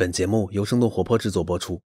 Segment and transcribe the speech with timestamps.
[0.00, 1.82] 本节目由生动活泼制作播出。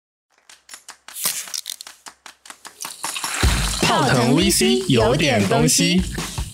[3.83, 6.01] 泡腾 VC 有点东西，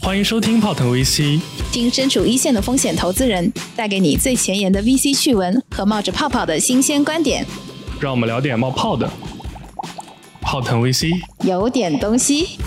[0.02, 1.40] 欢迎收听泡腾 VC。
[1.72, 7.46] 听身处一线的风险投资人带给你最前沿的 VC 趣闻和冒着泡泡的新鲜观点。
[8.02, 9.10] 让我们聊点冒泡的。
[10.42, 11.14] 泡腾 VC
[11.46, 12.60] 有点东西。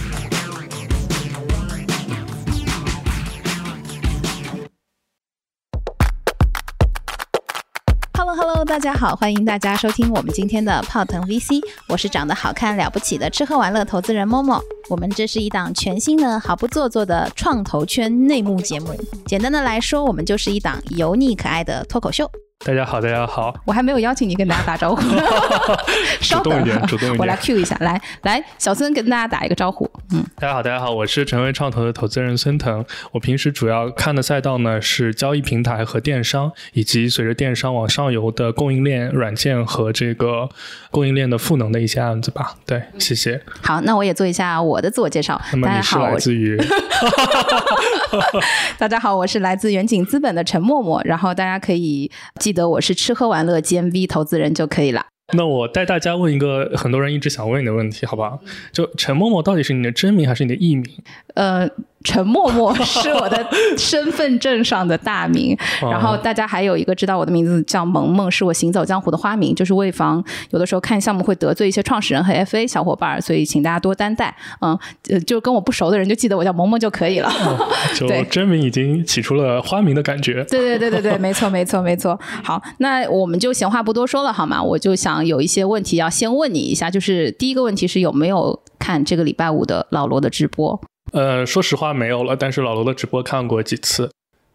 [8.64, 14.60] 大家好，欢迎大家收听我们今天的泡腾 VC，我是长得好看了不起的吃喝玩乐投资人 Momo。
[14.90, 18.88] 我们这是一档全新的、毫不做作的创投圈内幕节目。
[19.26, 22.30] 简单的来说，我们就是一档油腻可爱的脱口秀。
[22.66, 25.00] 大家好，大家好，我还没有邀请你跟大家打招呼，
[26.20, 40.48] 主动一点，主动一点，我来 Q 一下，来来，小孙跟大家打一个招呼，嗯，大家好，大家好，我是成为创投的投资人孙腾，我平时主要看的赛道呢是交易平台和电商，以及随着电商往上游的供应链软件和这个
[40.90, 43.40] 供应链的赋能的一些案子吧，对，谢谢。
[43.62, 46.60] 好，那我也做一下我的自我介绍，那么你是来自于，
[48.76, 52.10] 大家好，我是来自远景资本的陈默默，然后大家可以。
[52.48, 55.04] 记得我是吃喝玩乐 GMV 投资人就可以了。
[55.36, 58.40] 那我带大家问一个很多人一直想问你的问题，好不好？
[58.72, 60.86] 就陈默默到底是你的真名还是你的艺名？
[61.34, 61.68] 呃。
[62.08, 74.34] 陈默默是我的身份证上的大名， 然后大家还有一个知道我的名字叫萌萌，是我行走江湖的花名，就是为防有的时候看项目会得罪一些创始人和 FA 小伙伴，所以请大家多担待。
[74.62, 74.78] 嗯，
[75.26, 77.30] 就跟我不熟的人就记得我叫萌萌就可以了。
[77.94, 80.42] 就 真名已经起出了花名的感觉。
[80.44, 82.18] 对对对对对，没错没错没错。
[82.42, 84.62] 好，那我们就闲话不多说了，好吗？
[84.62, 90.80] 我就想有一些问题要先问你一下，就是第一个问题是有没有看这个礼拜五的老罗的直播？
[91.12, 94.10] 呃，说实话没有了，但是老罗的直播看过几次。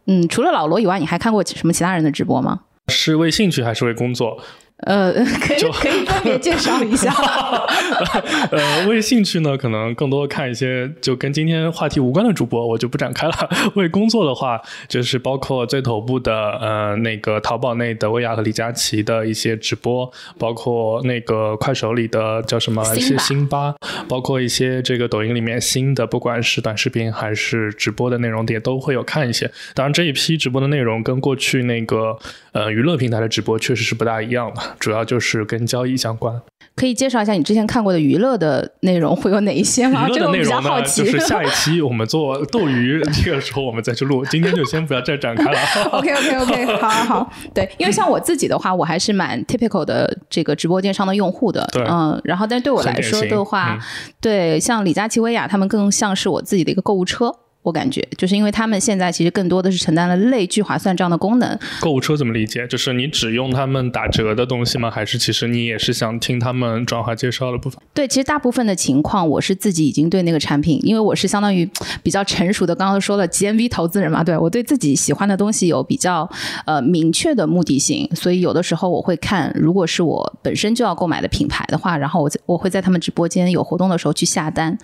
[0.06, 2.62] 嗯，除了老罗以外，你还看过什么其他人的直播吗？
[2.90, 4.38] 是为兴趣还是为工作？
[4.86, 7.14] 呃，可以可以分别介绍一下。
[8.52, 13.50] 呃，为兴趣呢，可能更多看一些就跟今天话题无关的主播，我就不展开了。
[13.76, 23.74] 为工作的话，就是包括最头部的呃那个淘宝内的薇娅和李佳琦的一些直播，包括那个快手里的叫什么一些辛巴，
[24.08, 29.50] 包括一些这个抖音里面新的，不管是短视频还是直播的内容，也都会有看一些。
[29.74, 32.18] 当然，这一批直播的内容跟过去那个
[32.52, 34.62] 呃娱乐平台的直播确实是不大一样的。
[34.80, 36.42] 主要就是跟交易相关，
[36.76, 40.08] 可以介绍一下你之前看过的娱乐的内容会有哪一些吗？
[40.08, 45.60] 娱乐的内容呢，就是下一期我们做斗鱼这个时候我们再去录，今天就先不要再展开了。
[45.92, 53.78] OK OK OK，好好好，对，因为像我自己的话，我还是蛮 typical 的这个直播电商的用户的，对嗯，然后但对我来说的话，
[54.20, 57.32] 对，像李佳琦、薇娅他们更像是我自己的一个购物车。
[57.64, 61.58] 我感觉就是因为他们现在其实更多的是承担了类聚划算这样的功能。
[61.80, 62.68] 购物车怎么理解？
[62.68, 64.92] 就是你只用他们打折的东西吗？
[64.92, 67.80] 还是其实你也是想听他们转化介绍的部分？
[67.94, 71.68] 对，其实大部分的情况，我是自己已经对那个产品，因为我是相当于
[72.04, 76.30] 比较成熟的，刚刚说了 GMV 投资人嘛，对我对自己喜欢的东西有比较
[76.66, 84.78] 呃明确的目的性，所以有的时候我会看，如果是我本身就要购买的品牌的话，然后我我会在他们直播间有活动的时候去下单。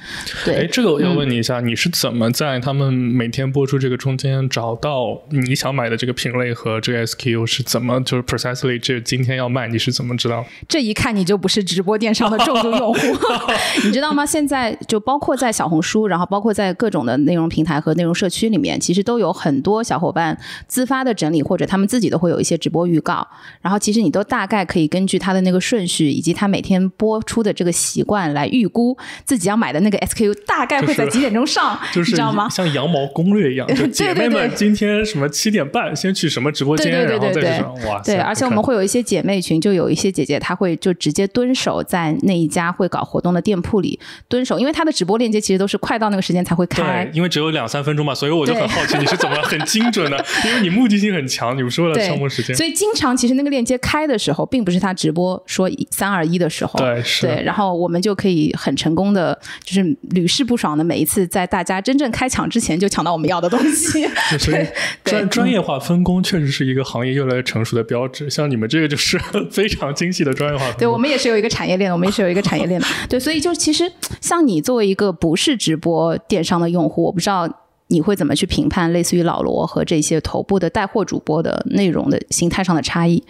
[0.45, 2.57] 对，哎，这个我要问你一下，你是怎么在？
[2.68, 10.45] 他们每天播出这个中间找到你想买的这个品类和这个 SKU 是怎么就是 precisely 这今天要卖你是怎么知道？
[10.67, 12.99] 这一看你就不是直播电商的重度用户，
[13.85, 14.25] 你知道吗？
[14.25, 20.37] 现在就包括在小红书，然后包括在各种的内容平台和内容社区里面，其实都有很多小伙伴
[20.67, 23.27] 自发的整理，或者他们自己都会有一些直播预告。
[23.61, 32.47] 然后其实你都大概可以根据他的那个顺序以及他每天播出的这个习惯来预估自己要买的那个 SKU 大概会在几点钟上，你知道吗？
[32.63, 32.99] 像羊毛。
[33.07, 37.99] 攻略一样，就 姐妹们今天什么七点半先去什么直播间，然后再什么哇！
[38.03, 64.07] 对，而且我们会有一些姐妹群，就有一些姐姐她会就直接蹲守在那一家会搞活动的店铺里蹲守，因为她的直播链接其实都是快到那个时间才会开，对，因为只有两三分钟嘛，所以我就很好奇你是怎么很精准的， 因为你目的性很强，你不是为了消磨时间，所以经常其实那个链接开的时候，并不是她直播说三二一的时候，对，是，对，然后我们就可以很成功的，就是屡试不爽的每一次在大家真正开抢之前就抢到我们要的东西。
[64.39, 64.65] 所以
[65.03, 68.29] 专专业化分工确实是一个行业越来越成熟的标志。
[68.29, 69.19] 像你们这个就是
[69.51, 70.71] 非常精细的专业化。
[70.73, 72.87] 对我们也是有一个产业链，我们也是有一个产业链的。
[73.07, 73.91] 对，所以就其实
[74.21, 77.47] 像你作为一个不是直播电商的用户，我不知道
[77.87, 83.23] 你会怎么去评判类似于老罗和这些头部的带货主播的内容的形态上的差异。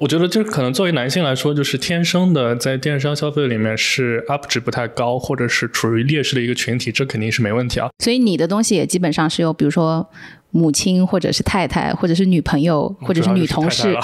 [0.00, 7.88] 我觉得，就是可能作为男性来说，就是天生的在电商消费里面是 up 值不太高，或者是处于劣势的一个群体，这肯定是没问题啊。
[7.98, 10.08] 所以你的东西也基本上是有，比如说
[10.50, 13.94] 母亲或者是太太，或者是女朋友，或者是女同事。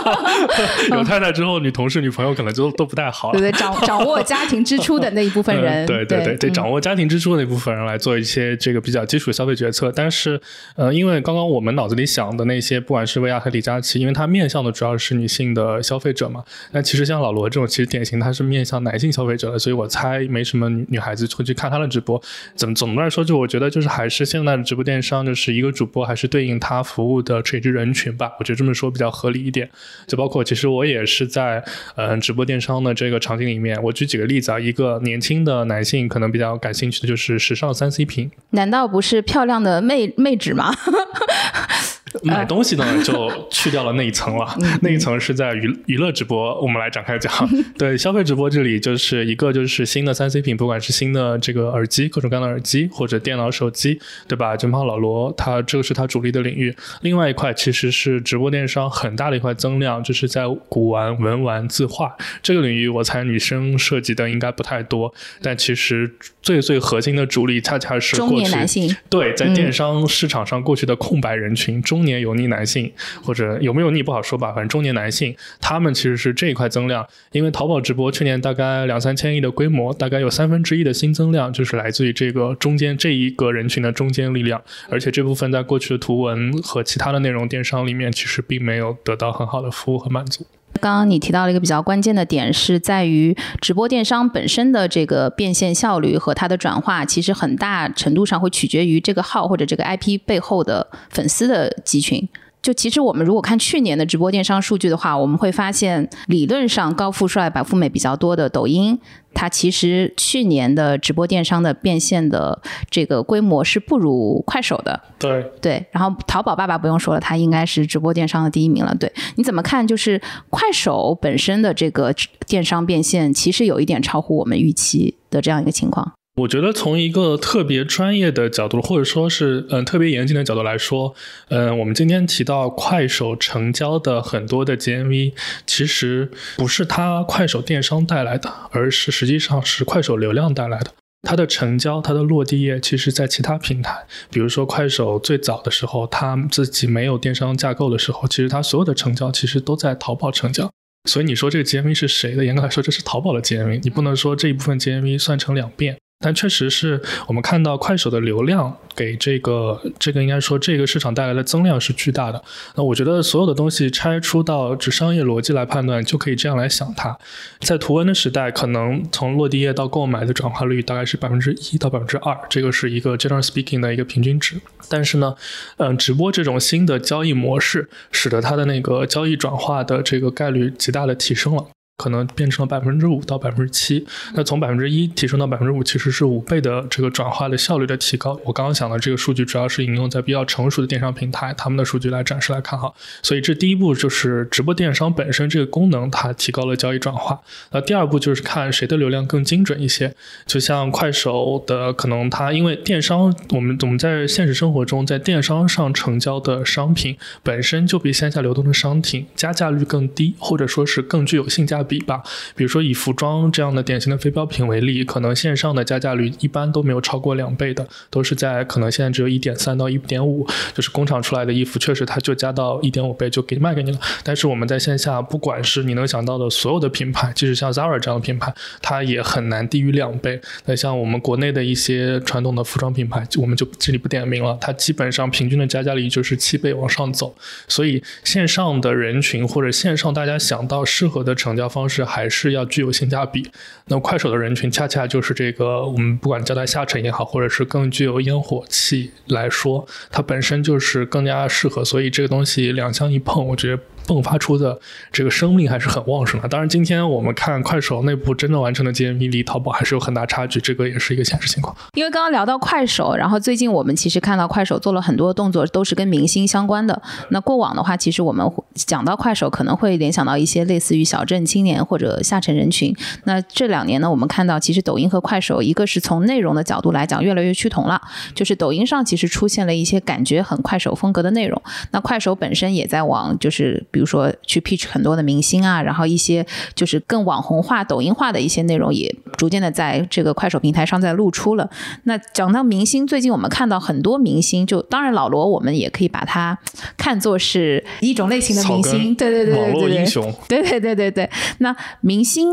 [0.90, 3.32] 有太太之后，女同事、女朋友可能就都不太好。
[3.32, 5.84] 对对，掌掌握家庭支出的那一部分人。
[5.86, 9.92] 对对对，得掌握家庭支出的那部分人来做一些这个比较基础消费决策。
[9.94, 10.40] 但是，
[10.76, 16.42] 呃，因为刚刚我们脑子里想的那些，不管是薇娅和李佳琦，因为他面向的主要是女性的消费者嘛。
[16.72, 22.20] 那其实像老罗这种，其实典型他是面向男性消费者的，所以我猜没什么女女孩子会去看他的直播。
[22.54, 28.32] 怎么总的来说，就我觉得就是还是现在的直播电商，就是一个主播还是对应他服务的垂直人群吧。
[28.38, 29.68] 我觉得这么说比较合理一点。
[30.06, 31.64] 就包括其实我也是在
[31.96, 40.74] 嗯直播电商的这个场景里面，我举几个例子啊，一个年轻的男性可能比较感兴趣的就是时尚三 C 品，难道不是漂亮的妹妹纸吗？
[42.22, 44.46] 买东西呢，就去掉了那一层了。
[44.82, 47.32] 那一层是在娱娱乐直播，我们来展开讲。
[47.76, 54.56] 对，消费直播这里就是一个就是新的三 C 品，不管是新的这个耳机，各种各样的耳机，或者电脑、手机，对吧？
[54.56, 56.74] 真胖老罗他这个是他主力的领域。
[57.02, 65.12] 另外一块其实是直播电商很大的一块增量，就是在古玩、文玩、字画这个领域，我猜女生涉及的应该不太多。
[65.42, 66.10] 但其实
[66.40, 68.94] 最最核心的主力，恰恰是中年男性。
[69.10, 72.05] 对，在电商市场上过去的空白人群中。
[72.06, 72.90] 年油腻男性，
[73.22, 77.06] 或者有没有腻不好说吧，反正中年男性，他们其实是这一块增量。
[77.32, 84.62] 因为淘宝直播去年大概两三千亿的规模，大概有三分之一的新增量就是来自于这个中间这一个人群的中间力量。
[84.88, 90.46] 而且这部分在过去的图文和其他的内容电商里面，其实并没有得到很好的服务和满足。
[90.76, 102.28] 刚刚你提到了一个比较关键的点，是在于直播电商本身的这个变现效率和它的转化，其实很大程度上会取决于这个号或者这个 IP 背后的粉丝的集群。
[102.62, 108.98] 就其实我们如果看去年的直播电商数据的话，我们会发现，理论上高富帅、白富美比较多的抖音，
[109.32, 112.60] 它其实去年的直播电商的变现的
[112.90, 115.00] 这个规模是不如快手的。
[115.16, 118.92] 对对，然后淘宝爸爸不用说了，它应该是直播电商的第一名了。
[118.96, 119.86] 对，你怎么看？
[119.86, 120.20] 就是
[120.50, 122.12] 快手本身的这个
[122.48, 126.12] 电商变现，其实有一点超乎我们预期的这样一个情况。
[126.36, 131.14] 我觉得从一个特别专业的角度，或者说是嗯特别严谨的角度来说，
[131.48, 135.32] 嗯，我们今天提到快手成交的很多的 GMV，
[135.66, 140.92] 其实不是它快手电商带来的，而是实际上是快手流量带来的。
[141.22, 150.70] 它的成交，它的落地页，其实在其他平台，比如说快手最早的时候，它自己没有电商架构的时候，其实它所有的成交其实都在淘宝成交。
[151.08, 152.44] 所以你说这个 GMV 是谁的？
[152.44, 155.96] 严格来说，这是淘宝的 GMV，你不能说这一部分 GMV 算成两遍。
[156.18, 162.42] 但确实是我们看到快手的流量给这个这个应该说这个市场带来的增量是巨大的。
[162.74, 167.16] 那我觉得所有的东西拆出到只商业逻辑来判断，就可以这样来想它。
[167.60, 174.56] 在图文的时代，可能从落地页到购买的转化率大概是百分之一到百分之二，这个是一个 general speaking 的一个平均值。
[174.88, 175.34] 但是呢，
[175.76, 181.66] 嗯，直播这种新的交易模式，使得它的那个交易转化的这个概率极大的提升了。
[181.96, 188.38] 可能变成了百分之五到百分之七，那从百分之一提升到百分之五，其实是五倍的这个转化的效率的提高。
[188.44, 192.92] 我刚刚讲的这个数据，主要是引用在比较成熟的电商平台他们的数据来展示来看哈。
[193.22, 197.40] 所以这第一步就是直播电商本身这个功能它提高了交易转化。
[197.72, 200.14] 那第二步就是看谁的流量更精准一些。
[200.44, 211.85] 就像快手的，可能它因为电商，我们我们在现实生活中在电商上成交的商品本身就比线下流动的商品加价率更低，或者说是更具有性价。
[211.86, 212.22] 比吧，
[212.54, 223.98] 比如说以服装这样的典型的非标品为例，可能线上的加价率一般都没有超过两倍的，都是在可能现在只有一点三到一点五，就是工厂出来的衣服，确实它就加到一点五倍就给卖给你了。
[224.24, 230.40] 但是我们在线下，不管是你能想到的所有的品牌，即使像 Zara 这样的品牌，它也很难低于两倍。
[230.64, 237.34] 那像我们国内的一些传统的服装品牌，我们就这里不点名了，它基本上平均的加价率就是七倍往上走。
[237.68, 241.66] 所以线上的人群或者线上大家想到适合的成交。
[241.76, 243.46] 方式还是要具有性价比。
[243.88, 251.84] 那快手的人群恰恰就是这个，我们不管叫它下沉也好，或者是更具有烟火气来说，它本身就是更加适合。
[251.84, 253.82] 所以这个东西两相一碰，我觉得。
[254.06, 254.78] 迸发出的
[255.10, 256.48] 这个生命还是很旺盛的。
[256.48, 261.76] 当然，今天我们看快手内部真正完成的 GMV 离淘宝还是有很大差距，这个也是一个现实情况。
[261.94, 267.02] 因为刚刚聊到快手，然后最近我们其实看到快手做了很多动作，都是跟明星相关的。
[267.30, 272.94] 那过往的话，其实我们讲到快手，可能会联想到一些类似于小镇青年或者下沉人群。
[273.24, 278.00] 那这两年呢，我们看到其实抖音和快手，一个是从内容的角度来讲越来越趋同了，
[278.34, 281.60] 就是抖音上其实出现了一些感觉很快手风格的内容。
[281.90, 283.84] 那快手本身也在往就是。
[283.96, 291.70] 比如说去 pitch 很多的明星啊，然后一些就是更网红化、抖音化的一些内容，也逐渐的在这个快手平台上在露出了。
[292.02, 296.58] 那讲到明星，最近我们看到很多明星，就当然老罗，我们也可以把他
[296.98, 301.30] 看作是一种类型的明星，对对对对对，网络英雄，对对对对对。
[301.60, 302.50] 那明星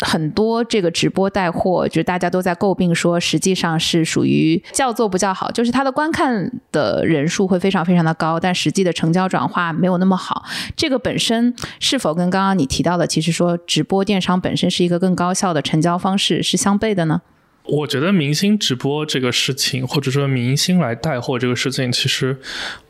[0.00, 10.44] 很多这个直播带货，就是大家都在诟病说，实际上是属于叫做不叫好，就是他的观看的人数会非常非常的高，但实际的成交转化没有那么好。
[10.74, 17.22] 这这个本身是否跟刚刚你提到的，其实说直播电商本身是一个更高效的成交方式是相悖的呢？
[17.68, 22.38] 我觉得明星直播这个事情，或者说明星来带货这个事情，其实。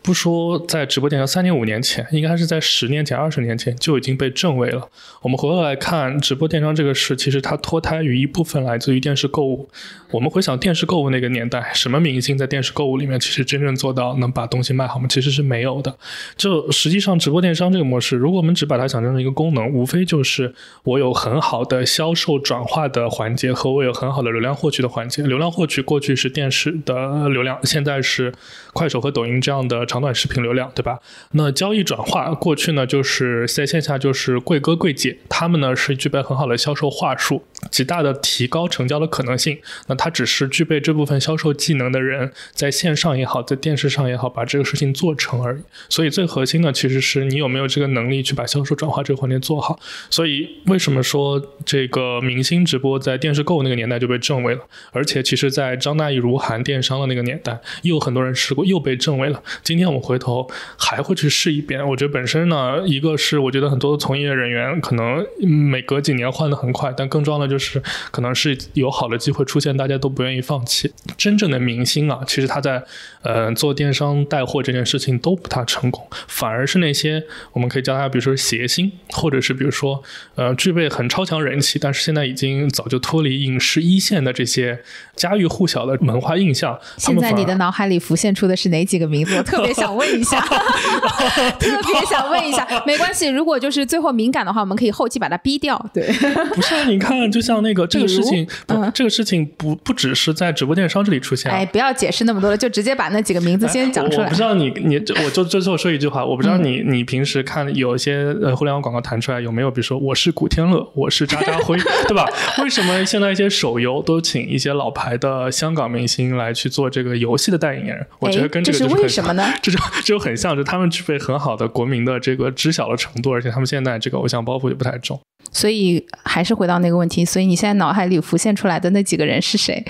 [0.03, 4.89] 不说在直播电商三年五年前，应该是在十年前、二十年前就已经被证伪了。
[5.21, 9.69] 我们回过来看直播电商这个事，其实它脱胎于一部分来自于电视购物。
[10.13, 15.09] 我们回想电视购物那个年代，什么明星在电视购物里面其实真正做到能把东西卖好吗？
[15.11, 15.99] 其实是没有的。
[16.37, 20.55] 就实际上直播电商这个模式，如果我们只把它想象成一个功能，无非就是
[20.85, 25.23] 我有很好的销售转化的环节和我有很好的流量获取的环节。
[25.23, 28.33] 流量获取过去是电视的流量，现在是
[28.73, 29.87] 快手和抖音这样的。
[29.87, 30.99] 长短视频流量，对吧？
[31.33, 39.57] 那交易转化过去呢，就是在线下就是贵哥贵姐，他们呢是具备很好的销售话术，极大的提高成交的可能性。
[39.87, 45.63] 那他只是具备这部分销售技能的人，在线上也好，在电视上也好，把这个事情做成而已。
[45.89, 49.79] 所以最核心的其实是你有没有这个能力去把销售转化这个环节做好。
[50.11, 54.56] 所以为什么说这个明星直播在电视购物那个年代就被证伪
[54.93, 59.43] 而且其实，在张大奕、如涵电商的那个年代，又有很多人试过，又被证伪了。
[59.65, 59.87] 今天。
[59.87, 61.81] 我们回头还会去试一遍。
[61.89, 70.93] 我觉得本身呢，一个是我觉得很多从业人员可能每隔几年换的很快，但更重要的就是可能是有好的机会出现，大家都不愿意放弃。
[71.17, 72.83] 真正的明星啊，其实他在
[73.23, 77.23] 呃做电商带货这件事情都不太成功，反而是那些
[77.53, 80.03] 我们可以叫他，比如说谐星，或者是比如说
[80.35, 84.79] 呃具备很超强人气，但是现在已经早就脱离影视一线的这些
[85.15, 86.79] 家喻户晓的文化印象。
[86.97, 89.37] 现在你的脑海里浮现出的是哪几个名字？
[89.37, 89.77] 我特别。
[89.77, 90.41] 想问一下，
[91.61, 95.79] 特别想问一下， 没关系，如果就是最后敏感的话，我们可以后期把它逼掉。
[95.93, 96.11] 对，
[96.55, 101.53] 不是，你看，就像那个这个事情，不，这个事情不不只是在直播电商这里出现。
[101.53, 104.25] 哎，不要解释那么多了，就直接把那几个名字先讲出来。
[104.25, 111.77] 我不知道你，你，我就最后说一句话，我不知道你，你平时看有一些呃互联网广告弹出来有没有，比如说我是古天乐，我是渣渣辉，
[112.09, 112.27] 对吧？
[112.63, 118.07] 为什么现在一些手游都请一些老牌的香港明星来去做这个游戏的代言人？
[118.19, 119.45] 我觉得跟这个就是为什么呢？
[119.63, 125.21] 这就就很像，就他们具备很好的国民的这个知晓的程度，而且他们现在这个偶像包袱也不太重。
[125.53, 129.85] 所以还是回到那个问题，所以你现在脑海里浮现出来的那几个人是谁？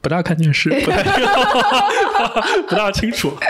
[0.00, 1.02] 不大看电视，不 太
[2.68, 3.32] 不大清楚。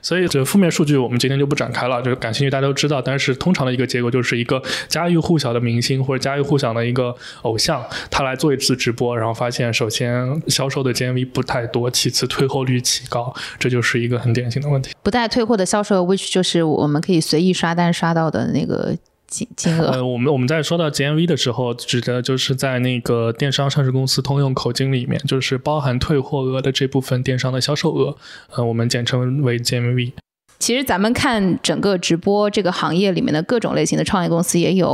[0.00, 3.02] 所以这负面数据我们今天就不展开了，就是感兴趣大家都知道。
[3.02, 14.92] 但是通常的一个结果就是一个家喻户晓的明星或者家喻户晓的一个偶像，他来做一次直播，然后发现首先销售的 GMV 不太多，其次退货率奇高，这就是一个很典型的问题。
[15.02, 18.96] 不带退货的销售，which 就是我们可以随意刷单刷到的那个。
[19.28, 28.16] 金金额，呃，我们我们在说到 GMV 的时候，指的就是在那个电商上市公司通用口径里面，就是包含退货额的这部分电商的销售额，
[28.56, 30.12] 呃，我们简称为 GMV。
[30.58, 34.88] 其实咱们看整个直播这个行业里面的各种类型的创业公司，也有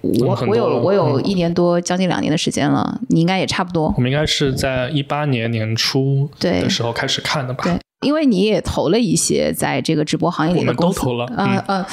[0.00, 3.92] 我我有我有一年多将近两年的时间了，你应该也差不多。
[3.96, 7.64] 我们应该是在一八年年初的时候开始看的吧？
[7.64, 7.78] 对。
[8.02, 11.26] 因为你也投了一些在这个直播行业里的公司，都投了。
[11.36, 11.84] 嗯嗯，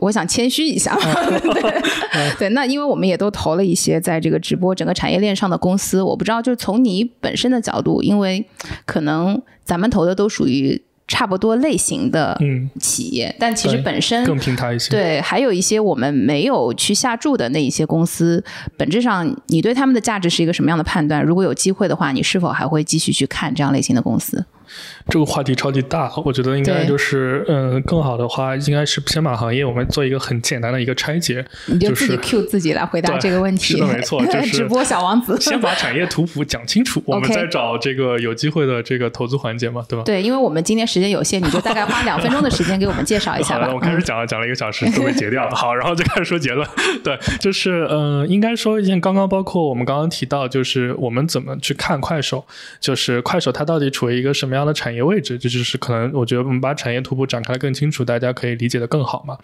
[0.00, 0.96] 我想谦虚一下。
[2.38, 8.46] 对，那因为我们也都投了一些在这个直播整个产业链上的公司，我不知道，就是从你本身的角度，因为
[8.86, 12.38] 可能咱们投的都属于差不多类型的
[12.80, 14.90] 企业，但其实本身更平台一些。
[14.90, 18.42] 对，还有一些我们没有去下注的那一些公司，
[18.78, 21.22] 本质上你对他们的价值是一个什么样的判断？
[21.22, 24.44] 如果有机会的话，你是否还会继续去看这样类型的公司？
[25.08, 40.02] 这个话题超级大，我觉得应该就是，嗯，更好的话应该是先把行业我们做一个很简单的一个拆解，你就自己 Q 自己来回答这个问题，是的，没错，就 是直播小王子，先把产业图谱讲清楚， 我们再找这个有机会的这个投资环节嘛，对吧？
[40.04, 43.70] 对，因为我们今天时间有限，你就大概花两分钟的时间给我们介绍一下吧。
[43.74, 45.54] 我开始讲了，讲了一个小时，都被截掉了。
[45.54, 46.66] 好，然后就开始说结论。
[47.02, 52.46] 对，就是，嗯，应该说一件刚刚包括我们刚刚提到，就是我们怎么去看快手，
[52.80, 54.54] 就是快手它到底处于一个什么？
[54.54, 55.38] 么样的产业位置？
[55.38, 59.36] 这就是可能我觉得我们把产业图谱展开的更清楚，大家可以理解的更好嘛。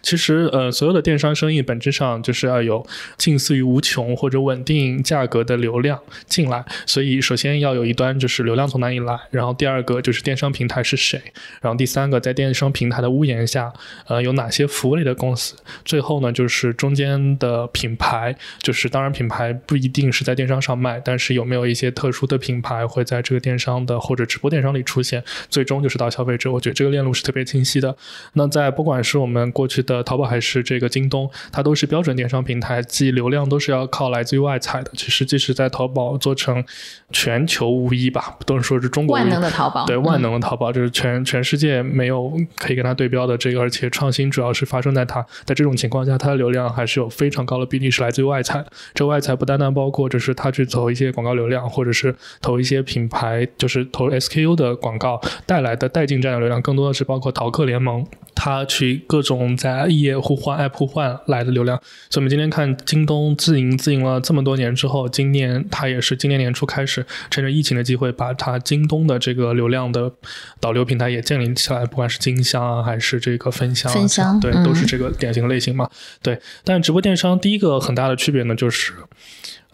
[0.00, 11.20] 其实呃，所有的电商生意本质上就是要有近似于无穷或者稳定价格的流量进来，所以首先要有一端就是流量从哪里来，然后第二个就是电商平台是谁，
[11.60, 13.72] 然后第三个在电商平台的屋檐下，
[14.06, 26.50] 呃，有哪些服务类的公司，最后呢就是中间的品牌，就是当然品牌不一定是在电商上卖，但是有没有一些特殊的品牌会在这个电商的或者直播电电商里出现，最终就是到消费者。
[26.50, 27.96] 我觉得这个链路是特别清晰的。
[28.32, 34.90] 那在不管是我们过去的淘宝还是这个京东，它都是标准电商平台，即流量都是要靠来自于外采的。
[34.96, 36.64] 其实即使在淘宝做成
[37.12, 48.64] 全球无一吧，不能说是中国万能的淘宝，对万能的淘宝，就是全全世界没有可以跟它对标的这个，而且创新主要是发生在它，在这种情况下，它的流量还是有非常高的比例是来自于外采。
[48.94, 61.80] 这外采不单单包括就是它去投一些广告流量，或者是投一些品牌，就是投 SKU 的广告带来的带进站的流量，更多的是包括淘客联盟，它去各种在页互换、App 互换来的流量。
[62.10, 70.12] 所以，我们今天看京东自营自营了这么多年之后，今年它也是今年年初开始趁着疫情的机会，把它京东的这个流量的
[70.60, 75.88] 导流平台也建立起来，不管是金香啊，还是这个分享，分享对，都是这个典型的类型嘛。
[76.22, 78.92] 对，但直播电商第一个很大的区别呢，就是。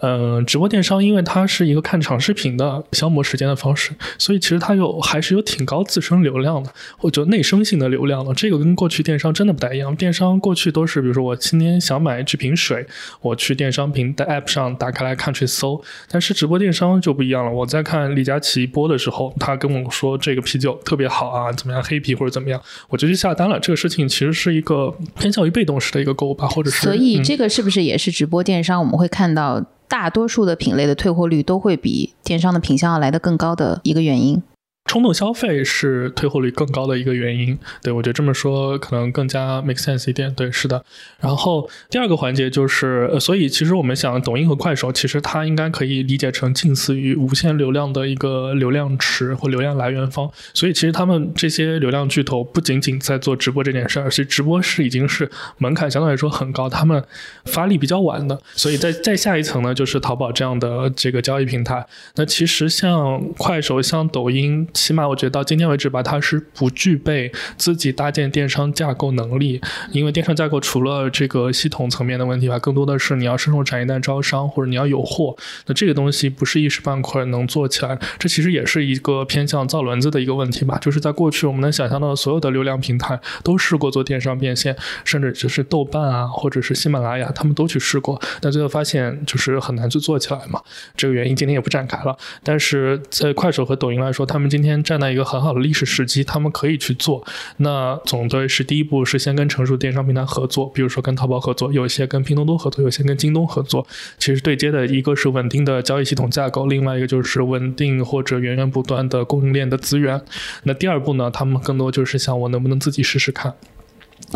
[0.04, 8.34] 嗯，直播电商因为它是一个看长视频的消磨时间的方式，所以其实它有还是有挺高自身流量的，或者内生性的流量的。
[8.34, 9.96] 这个跟过去电商真的不太一样。
[9.96, 12.86] 电商过去都是，比如说我今天想买这瓶水，
[13.22, 15.82] 我去电商平的 App 上打开来看去搜。
[16.10, 17.50] 但是直播电商就不一样了。
[17.50, 23.58] 我在看李佳琦播的时候，他跟我说这个啤酒特别好啊，怎么样黑啤或者怎么样，我就去下单了。
[23.58, 26.82] 这个事情其实是一个偏向于被动式的一个购物吧，或者是。
[26.82, 29.64] 所以这个是不是也是直播电商我们会看到？
[29.94, 34.42] 大多数的品类的退货率都会比电商的品相要来的更高的一个原因。
[34.84, 40.32] 冲动消费是退货率更高的一个原因，对我觉得这么说可能更加 make sense 一点。
[40.34, 40.84] 对，是的。
[41.18, 50.30] 然后第二个环节就是，呃所以其实我们想，抖音和快手其实它应该可以理解成近似于无限流量的一个流量池或流量来源方。
[50.52, 57.02] 所以其实他们这些流量巨头不仅仅在做直播这件事儿，其实直播是已经是门槛相对来说很高，他们
[57.46, 58.38] 发力比较晚的。
[58.52, 61.84] 所以在再下一层呢，就是淘宝这样的这个交易平台。
[62.16, 64.68] 那其实像快手、像抖音。
[64.74, 69.60] 起码我觉得到今天为止吧，它是不具备自己搭建电商架构能力，
[69.92, 77.98] 因为电商架构除了这个系统层面的问题吧，更多的是你要深入产业链招商或者你要有货，那这个东西不是一时半会儿能做起来。
[78.18, 90.60] 这其实也是一个偏向造轮子的一个问题吧，就是在过去我们能想象到的所有的流量平台都试过做电商变现，甚至只是豆瓣啊或者是喜马拉雅，他们都去试过，但最后发现就是很难去做起来嘛。
[90.96, 97.24] 这个原因今天也不展开了，但是在快手和抖音来说，他们今天站在一个很好的历史时机，他们可以去做。
[97.58, 103.86] 那总对是第一步是先跟成熟电商平台合作，比如说跟淘宝合作，有一些跟拼多多合作，有些跟京东合作。
[104.18, 110.20] 其实对接的一个是稳定的交易系统架构，另外一个就是稳定或者源源不断的供应链的资源。
[110.62, 113.54] 那第二步呢，他们更多就是想我能不能自己试试看。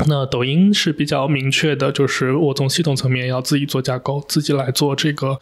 [0.07, 5.39] 那抖音是比较明确的，就是我从系统层面要自己做架构，自己来做这个。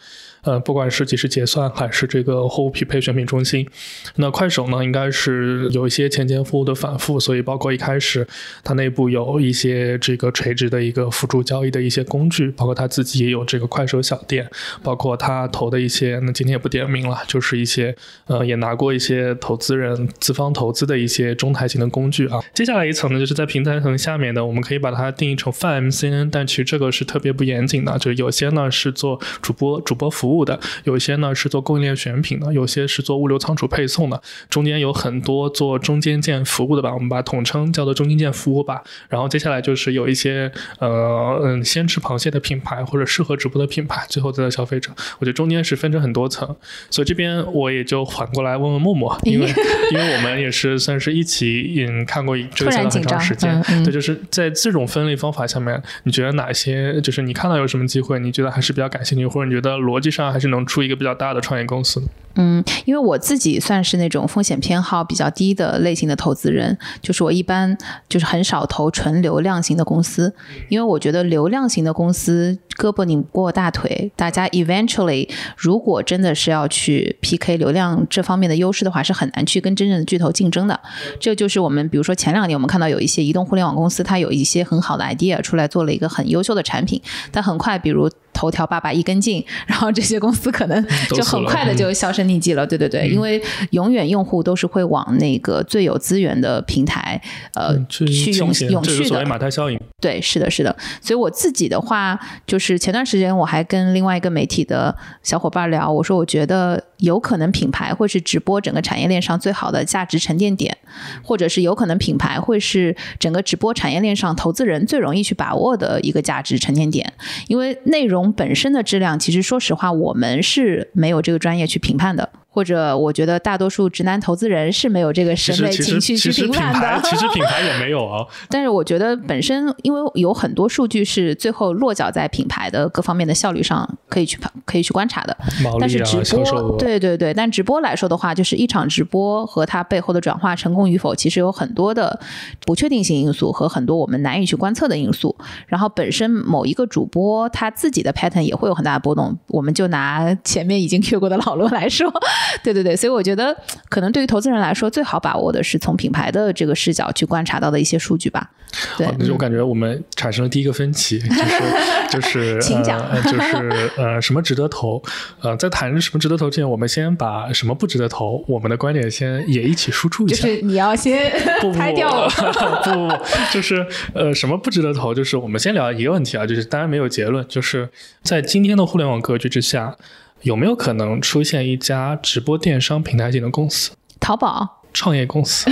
[0.46, 3.68] 呃，不管是即时结算还是这个货物匹配选品中心，
[4.14, 8.24] 那快手呢，应该是有一些前前服务的反复，所以包括一开始
[8.62, 14.48] 它内部有一些这个垂直的一个辅助交易的一些工具，包括它自己也有这个快手小店，
[14.84, 22.38] 包括它投的一些，那今天也不点名了，就是一些呃也拿过一些投资人资方投资的一些中台型的工具啊。
[22.54, 30.35] 接下来一层呢，就是在平台层下面的，我们可以把它定义成泛 MCN，但其实这个是特别不严谨的，就有些呢是做主播主播服务。
[30.44, 38.82] 的有些呢是做供应链选品的，有些是做物流仓储配送的，中间有很多做中间件服务的吧，我们把统称叫做中间件服务吧。
[39.08, 44.90] 然后接下来就是有一些呃嗯先吃螃蟹的品牌或者适合直播的品牌，最后再到消费者。
[45.18, 46.54] 我觉得中间是分成很多层，
[46.90, 49.46] 所以这边我也就缓过来问问默默，因为
[49.92, 60.26] 因为我们也是算是一起嗯看过这个很长时间，对，就是在这种分类方法下面，你觉得哪些就是你看到有什么机会，你觉得还是比较感兴趣，或者你觉得逻辑上。
[60.36, 62.02] 还是能出一个比较大的创业公司。
[62.38, 67.78] 嗯，因为我自己算是那种风险偏好比较低的类型的投资人，就是我一般
[68.10, 70.34] 就是很少投纯流量型的公司，
[70.68, 75.26] 因为我觉得流量型的公司胳膊拧不过大腿，大家 eventually
[75.56, 80.78] 如果真的是要去 PK 流量这方面的优势的话，是很难去跟真正的巨头竞争的。
[81.18, 87.00] 这就是我们比如说前两年我们看到有一些移动互联网公司，它有一些很好的 idea 出来做了一个很优秀的产品，
[87.32, 92.66] 但很快比如头条、爸爸一跟进， 然后这些公司可能 就很快的就销声匿迹了。
[92.66, 97.20] 对对对，因为永远用户都是会往那个最有资源的平台
[97.54, 99.24] 呃去涌涌去的。
[99.24, 99.80] 马太效应。
[99.98, 100.76] 对，是的，是的。
[101.00, 110.76] 所以我自己的话，就是前段时间我还跟另外一个媒体的小伙伴聊，我说我觉得有可能品牌会是直播整个产业链上最好的价值沉淀点，
[111.22, 117.12] 或者是有可能品牌会是整个直播产业链上投资人最容易去把握的一个价值沉淀点。
[117.48, 122.30] 因为内容本身的质量，其实说实话，我们是没有这个专业去评判的。
[122.56, 127.02] 或者我觉得大多数直男投资人是没有这个审美情趣去评判的。
[127.06, 128.24] 其实品牌也没有啊。
[128.48, 135.36] 但是我觉得本身，因为有很多数据是最后落脚在品牌的各方面的效率上，可以去可以去观察的。
[135.78, 142.18] 但是直播，对对对，但直播来说的话，就是一场直播和它背后的转化成功与否，其实有很多的
[142.64, 145.36] 不确定性因素和很多我们难以去观测的因素。
[145.66, 149.36] 然后本身某一个主播他自己的 pattern 也会有很大的波动。
[149.48, 152.10] 我们就拿前面已经 Q 过的老罗来说。
[152.62, 153.56] 对对对，所以我觉得
[153.88, 158.50] 可能对于投资人来说，最好把握的是从品牌的这个视角去观察到的一些数据吧。
[158.98, 161.62] 对，我感觉我们产生了第一个分歧，就是
[162.10, 165.02] 就是请讲，就是呃什么值得投？
[165.40, 170.42] 呃，在谈什么值得投之前，我们先把什么不值得投，我们的观点先也一起输出一下。
[170.46, 171.32] 就是你要先
[171.74, 175.14] 拍掉，不不不，就是呃什么不值得投？
[175.14, 177.88] 就是我们先聊一个问题啊，就是当然没有结论，就是
[178.22, 179.96] 在今天的互联网格局之下。
[180.42, 183.92] 有没有可能出现一家直播电商平台型的公司？
[184.20, 185.70] 淘宝创业公司？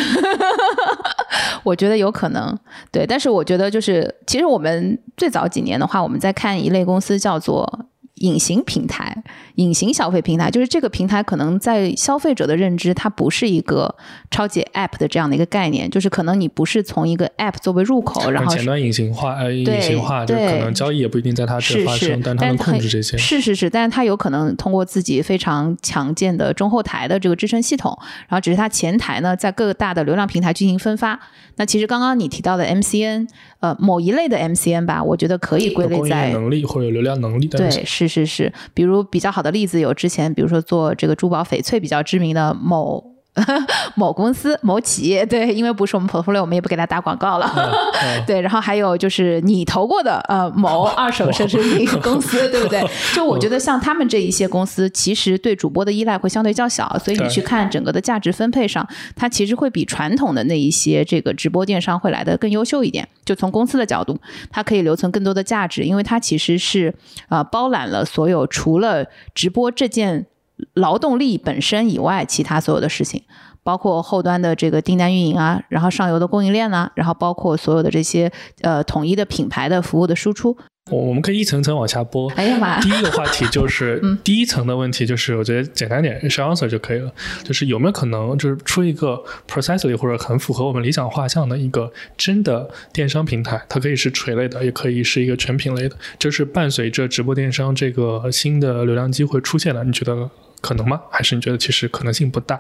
[1.62, 2.56] 我觉得有可能，
[2.92, 3.06] 对。
[3.06, 7.86] 但是我觉得就是，其实我们最早几年的话，我们在看一类公司叫做。
[8.16, 9.24] 隐形平台、
[9.56, 13.92] 隐形消费平台，就是这个平台可能在消费者的认知，它不是一个
[14.30, 23.18] 超级 App 的这样的一个概念，就是可能你不是从一个 App 作为入口，然后前端隐形化，呃，隐形化，就可能交易也不一定在它这发生，但它能控制这些。
[23.18, 27.98] 是是是，但是它有可能通过自己非常强健的中后台的这个支撑系统，
[28.28, 31.18] 然后只是它前台呢在各个大的流量平台进行分发。
[31.56, 33.28] 那其实刚刚你提到的 MCN，
[33.60, 37.46] 呃，某一类的 MCN 吧，我觉得可以归类在能力或者流量能力。
[37.46, 43.13] 对，是是是是，比如比较好的例子有之前，比如说做这个珠宝翡翠比较知名的某。
[43.96, 47.52] 某公司、某企业，对，因为不是我们 portfolio，我们也不给他打广告了。
[48.26, 52.84] 对，然后还有就是你投过的呃 某二手奢侈品公司，对不对？
[53.12, 63.08] 就我觉得像他们这一些公司，其实对主播的依赖会相对较小，所以你去看整个的价值分配上，它其实会比传统的那一些这个直播电商会来的更优秀一点。
[63.24, 64.16] 就从公司的角度，
[64.50, 66.94] 它可以留存更多的价值，因为它其实是
[67.28, 70.26] 呃包揽了所有除了直播这件。
[70.72, 73.22] 劳动力本身以外，其他所有的事情，
[73.62, 78.30] 包括后端的这个订单运营啊，然后上游的供应链啊，然后包括所有的这些
[78.62, 80.56] 呃统一的品牌的服务的输出，
[80.90, 82.30] 我我们可以一层层往下播。
[82.32, 82.78] 哎呀妈！
[82.80, 87.10] 第一个话题就是 第一层的问题，就是我觉得简单点是 answer 就可以了，
[87.42, 100.28] 就是有没有可能就是出一个 precisely 或者很符合我们理想画像的一个真的电商平台，它可以是垂类的，也可以是一个全品类的，就是伴随着直播电商这个新的流量机会出现了，你觉得？
[100.64, 100.98] 可能吗？
[101.10, 102.58] 还是你觉得其实可能性不大？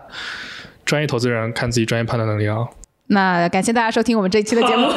[0.84, 2.58] 专业投资人看自己专业判断能力啊。
[3.06, 4.86] 那感谢大家收听我们这一期的节目。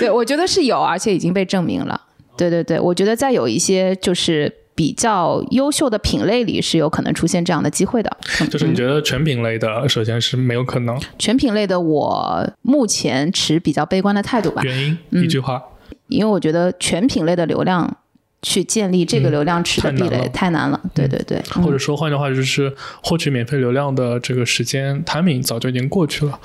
[0.00, 2.00] 对，我觉得是有，而且已经被证明了。
[2.36, 8.16] 对对对，我觉得在有一些就是比较优秀的品类里，是有可能出现这样的机会的。
[8.50, 11.00] 就是你觉得全品类的，首先是没有可能。
[11.18, 14.62] 全品类的，我目前持比较悲观的态度吧。
[14.64, 15.62] 原因一句话，
[16.08, 17.98] 因为我觉得全品类的流量。
[18.42, 21.38] 去建立这个流量池的壁垒太难了，对对对。
[21.62, 22.72] 或者说换句话就是，
[23.02, 26.40] 获取免费流量的这个时间 timing 早就已经过去了。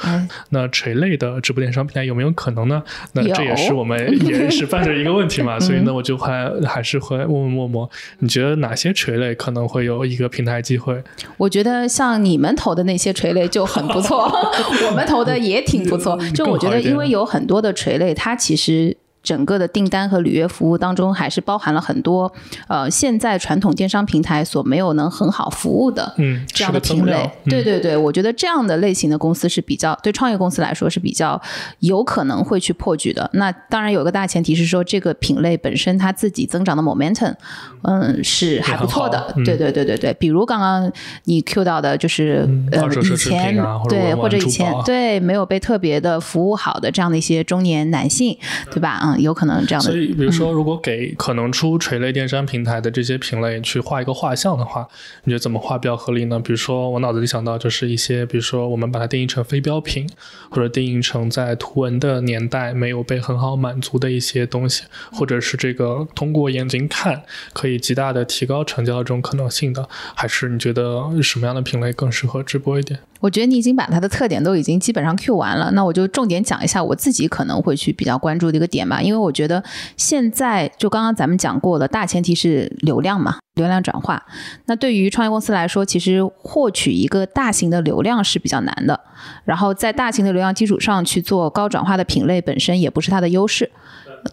[0.50, 2.84] 那垂类的直播电商平台有没有可能呢？
[3.14, 5.58] 那这也是我们也是伴着一个问题嘛。
[5.66, 11.02] 所以呢，我就还还是会问问默默，你觉得哪些垂类可能会有一个平台机会？
[11.38, 14.30] 我觉得像你们投的那些垂类就很不错，
[14.90, 16.20] 我们投的也挺不错。
[16.34, 18.98] 就我觉得，因为有很多的垂类，它其实。
[19.26, 22.32] 整个的订单和履约服务当中，还是包含了很多
[22.68, 26.14] 呃，现在传统电商平台所没有能很好服务的
[26.54, 27.30] 这样的品类。
[27.46, 31.42] 对对对，我觉得这样的类型的公司是比较对创业公司来说是比较
[31.80, 33.28] 有可能会去破局的。
[33.34, 37.34] 那当然有个大前提是说，这个品类本身它自己增长的 momentum，
[37.82, 39.34] 嗯，是还不错的。
[39.44, 40.92] 对对对对对，比如刚刚
[41.24, 43.56] 你 Q 到的就是呃以前
[43.90, 48.38] 对或者以前对没有被特别的服务好的这样的一些中年男性，
[48.72, 49.02] 对吧？
[49.04, 49.15] 嗯。
[49.16, 49.92] 样有可能这样的。
[49.92, 54.88] 所以，比如说，如果给可能出垂类电商平台的这些品类去画一个画像的话，
[55.24, 56.40] 你觉得怎么画比较合理呢？
[56.40, 60.08] 比如说，我脑子里想到就是一些，比如说我们把它定义成非标品，
[60.50, 67.24] 或者定义成在图文的年代没有被很好满足的一些东西，或者是这个通过眼睛看
[67.54, 73.00] 可以极大的提高成交的这种可能性的，还是你觉得什么样的品类更适合直播一点？
[73.26, 79.02] 我觉得你已经把它的特点都已经基本上 Q 完了，那我就重点讲一下我自己可能会去比较关注的一个点吧。
[79.02, 79.64] 因为我觉得
[79.98, 84.24] 现在就刚刚咱们讲过了，大前提是流量嘛，流量转化。
[84.68, 89.00] 那对于创业公司来说，其实获取一个大型的流量是比较难的。
[89.44, 93.72] 然后在大型的流量基础上去做高转化的品类，本身也不是它的优势。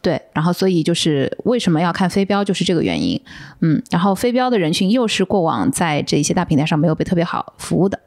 [0.03, 3.19] 对，然后所以就是为什么要看非标，就是这个原因。
[3.61, 7.99] 嗯，然后非标的人群又是过往在这些大平台上没有被特别好服务的。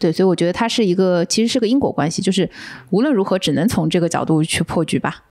[0.00, 2.48] 对，所以我觉得它是一个，其实是个因果关系，就是
[2.88, 5.24] 无论如何只能从这个角度去破局吧。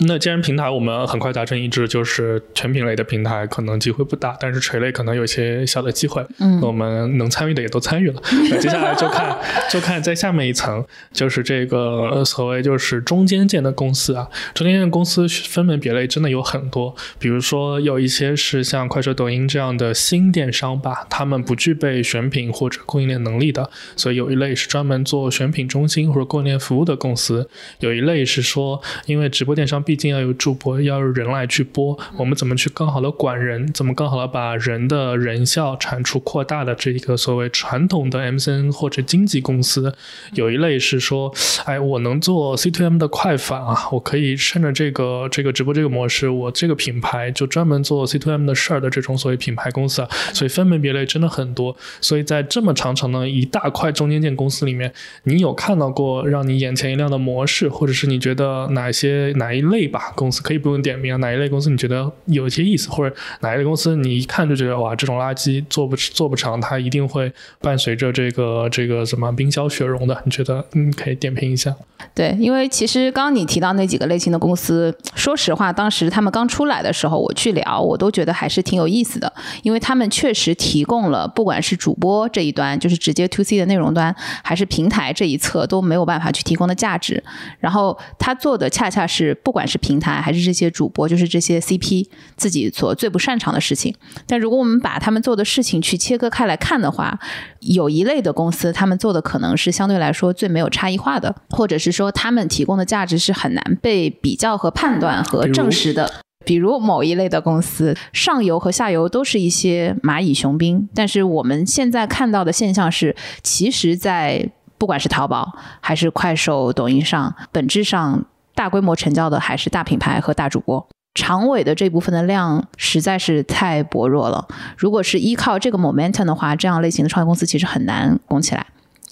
[0.00, 6.24] 那既然平台我们很快达成一致，就是全品类的平台可能机会不大，但是垂类可能有些小的机会。
[6.38, 8.20] 嗯，我们能参与的也都参与了。
[8.50, 9.38] 那接下来就看
[9.70, 16.94] 就看在下面一层，就是这个所谓就是中间件的公司啊，中间件公司分门别类真的有很多。
[17.18, 27.48] 比如说有一些是像快手、抖音这样的新电商吧，他们不具备选品或者供应链能力的，所以有一类是专门做选品中心或者供应链服务的公司。
[27.80, 29.82] 有一类是说因为直播电商。
[29.82, 33.72] 毕竟要有主播，要有人来去播，我们怎么去更好的管人？
[33.72, 39.94] 怎么更好的把人的人效产出扩大的这一个所谓传统的 MCN 或者经纪公司，
[40.34, 41.32] 有一类是说，
[41.64, 51.74] 哎，我能做 C to M 的快反啊，我可以趁着这个这个直播这个模式，我这个品牌就专门做 C to M 的事儿的这种所谓品牌公司啊，所以分门别类真的很多。
[52.00, 54.92] 所以在这么长长的一大块中间件公司里面，
[55.24, 59.82] 你有看到过让你眼前一亮的模式，或者是你觉得哪些哪哪一类？
[59.88, 61.16] 吧，公司可以不用点名啊。
[61.18, 70.22] 哪一类公司你觉得有一些意思，或者哪一类公司你一看就觉得哇，这种垃圾做不做不长，它一定会伴随着这个这个什么冰消雪融的？
[70.24, 71.74] 你觉得嗯，可以点评一下？
[72.14, 87.22] 对，因为其实刚刚你提到那几个类型的公司，说实话，当时他们刚出来的时候，我去聊，我都觉得还是挺有意思的，因为他们确实提供了不管是主播这一端，就是直接 to C 的内容端，还是平台这一侧都没有办法去提供的价值。
[87.60, 89.62] 然后他做的恰恰是不管。
[89.72, 93.94] 是平台还是这些主播，就是这些 CP 自己所最不擅长的事情。
[94.26, 97.18] 但如果我们把他们做的事情去切割开来看的话，
[97.60, 106.12] 有一类的公司，他们做的可能是相对来说最没有差异化的，或者是说他们提供的价值是很难被比较和判断和证实的。
[106.44, 118.26] 比如某一类的公司，上游和下游都是一些蚂蚁雄兵，但是我们现在看到的现象是，其实，在不管是淘宝还是快手、抖音上，本质上。
[118.54, 124.46] 大规模成交的还是大品牌和大主播，长尾的这部分的量实在是太薄弱了。
[124.76, 128.66] 如果是依靠这个 momentum 的话，这样类型的创业公司其实很难拱起来，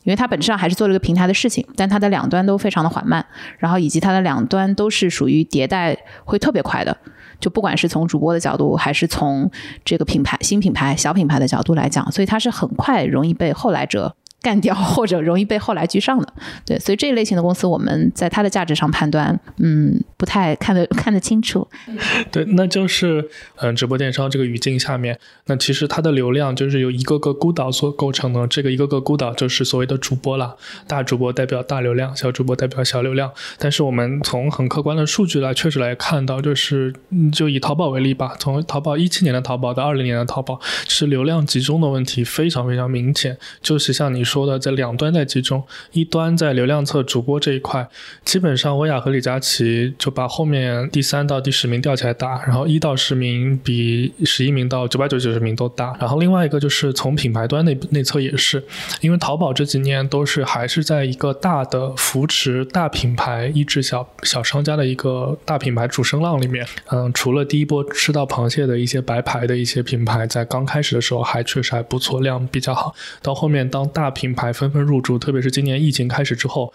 [0.05, 3.25] 因为它本质上还是做了一个平台的事情，但它的两端都非常的缓慢，
[3.59, 6.97] 然后以及它的两端都是属于迭代会特别快的。
[7.41, 9.51] 就不管是从主播的角度，还是从
[9.83, 14.15] 这个品牌新品牌小品牌的角度来讲，所以它是很快容易被后来者。
[14.43, 16.33] 干掉 或者容易被后来居上的，
[16.65, 21.69] 对，所以这一类型的公司，我们在它的价值上判断，嗯，不太看得看得清楚。
[22.33, 30.57] 对，那就是嗯，直播电商这个语境下面，那其实它的流量就是由一个个孤岛所构成的，这个一个个孤岛就是所谓的主播了。
[30.87, 33.31] 大主播代表大流量，小主播代表小流量。
[33.59, 36.95] 但是我们从很客观的数据来确实来看到，就是
[37.31, 44.25] 就以淘宝为例吧，从淘宝一七年的淘宝到二零年的淘宝，是流量集中的问题非常非常明显，就是像你。
[44.31, 47.89] 说的在两端在集中，一端在流量侧主播这一块，
[48.25, 55.97] 基本上薇娅和李佳琦就把后面第三到第十名吊起来打，然后一到十名比十一名到九百九十名都大。
[55.99, 58.63] 然后另外一个就是从品牌端内内侧也是，
[59.01, 66.67] 因为淘宝这几年都是还是在一个大的扶持大品牌、抑制小小商家的一个大品牌主声浪里面。
[66.91, 72.93] 嗯，除了第一波吃到螃蟹的一些白牌的一些品牌，在刚开始的时候还确实还不错，量比较好。
[73.23, 76.71] 到后面当大品品牌纷纷入驻，特别是今年疫情开始之后，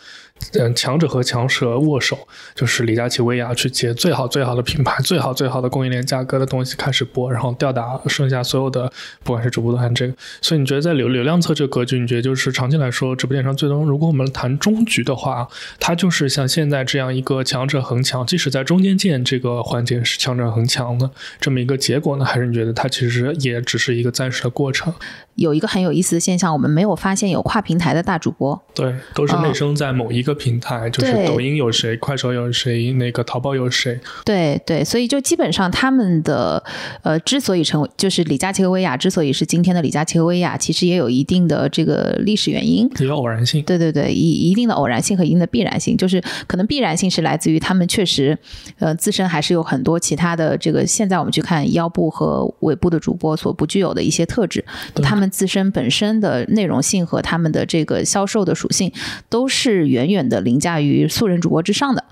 [0.53, 2.17] 嗯，强者和强者握手，
[2.53, 8.89] 就是李佳琦、薇娅去接最好最好的品牌、 最好最好的供应链价格的东西开始播，然后吊打剩下所有的，
[9.23, 10.13] 不管是主播都还是这个。
[10.41, 15.47] 所以你觉得在流流量侧这个格局，你觉得就是长期来说，直播电商最终，如果我们谈中局的话，
[15.79, 21.09] 它就是像现在这样一个强者恒强，即使在中间件这个环节是强者恒强的
[21.41, 22.23] 这么一个结果呢？
[22.23, 24.93] 还是你觉得它其实也只是一个暂时的过程？
[25.35, 28.61] 有一个很有意思的现象，我们没有发现有跨平台的大主播。
[28.73, 33.99] 对，都是内生在某一个平台，就是抖音有谁，快手有谁，那个淘宝有谁。
[34.25, 36.63] 对对，所以就基本上他们的
[37.03, 43.61] 呃，之所以成为就是李佳琦和薇娅之所以是今天的李佳琦和薇娅，其实也有一定的这个历史原因，也有偶然性。
[43.63, 48.35] 对对对，一一定的偶然性和一定的必然性，就是可能必然性是来自于他们确实
[48.79, 54.63] 呃自身还是有很多其他的这个现在我们去看腰部和尾部的主播所不具有的一些特质，
[55.03, 55.29] 他们。
[55.35, 58.89] 自身本身的内容性和他们的这个销售的属性，
[59.27, 62.03] 都是远远远的凌驾于素人主播之上的。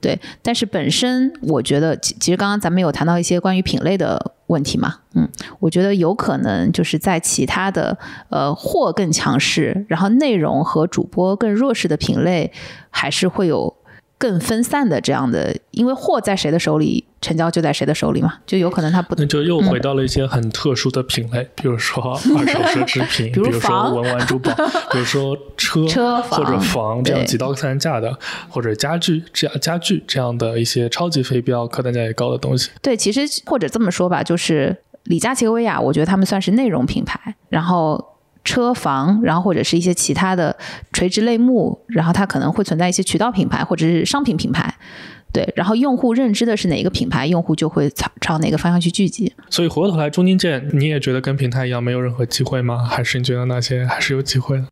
[0.00, 5.28] 对，但是本身我觉得，其实刚刚咱们有谈到一些关于品类的问题嘛，嗯，
[5.60, 7.96] 我觉得有可能就是在其他的
[8.28, 12.52] 呃货更强势，然后内容和主播更弱势的品类，
[12.90, 13.74] 还是会有。
[14.22, 22.00] 更分散的这样的，因为货在谁的手里，成交就在谁的手里嘛，就有可能它不那就又回到了一些很特殊的品类，比如说
[22.38, 24.54] 二手奢侈品，比如说文玩珠宝，
[24.92, 28.16] 比如说车 车或者房这样几刀三价的，
[28.48, 32.70] 或者家具这样家具这样的一些超级非标、客单价也高的东西。
[32.80, 38.11] 对，其实或者这么说吧，就是李佳琦和薇娅，我觉得他们算是内容品牌，然后。
[38.44, 40.56] 车房，然后或者是一些其他的
[40.92, 44.74] 垂直类目，然后它可能会存在一些渠道品牌或者是商品品牌，
[45.32, 49.32] 对，然后用户认知的是哪一个品牌，用户就会朝朝哪个方向去聚集。
[49.48, 52.84] 所以回过头来，中金件，你也觉得跟平台一样没有任何机会吗？
[52.84, 54.66] 还是你觉得那些还是有机会的？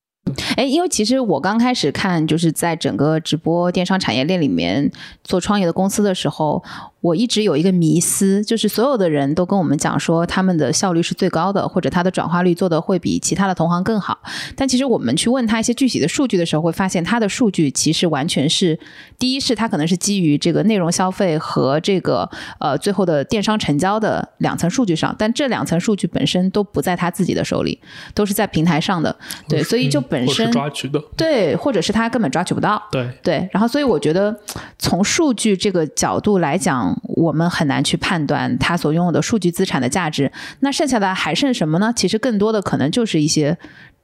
[0.57, 4.91] 哎，因为其实我刚开始看，就是在整个直播电商产业链里面
[5.25, 6.63] 做创业的公司的时候。
[7.01, 14.19] 我一直有一个迷思，就是所有的人都跟我们讲说他们的效率是最高的，或者他的转化率做的会比其他的同行更好。
[14.55, 18.79] 但其实我们去问他一些具体的数据的时候，会发现他的数据其实完全是：
[19.19, 27.81] 第一是他可能是基于这个内容消费和这个呃最后的电商成交的两层数据上，但这两层数据本身都不在他自己的手里，
[28.15, 29.17] 都是在平台上的。
[29.49, 32.83] 对，所以就本身抓取的对，或者是他根本抓取不到。
[32.93, 34.39] 对对，然后所以我觉得
[34.79, 36.90] 从数据这个角度来讲。
[37.03, 40.31] 我们很难去判断它所拥有的数据资产的价值。
[40.61, 41.93] 那剩下的还剩什么呢？
[41.95, 43.57] 其实更多的可能就是一些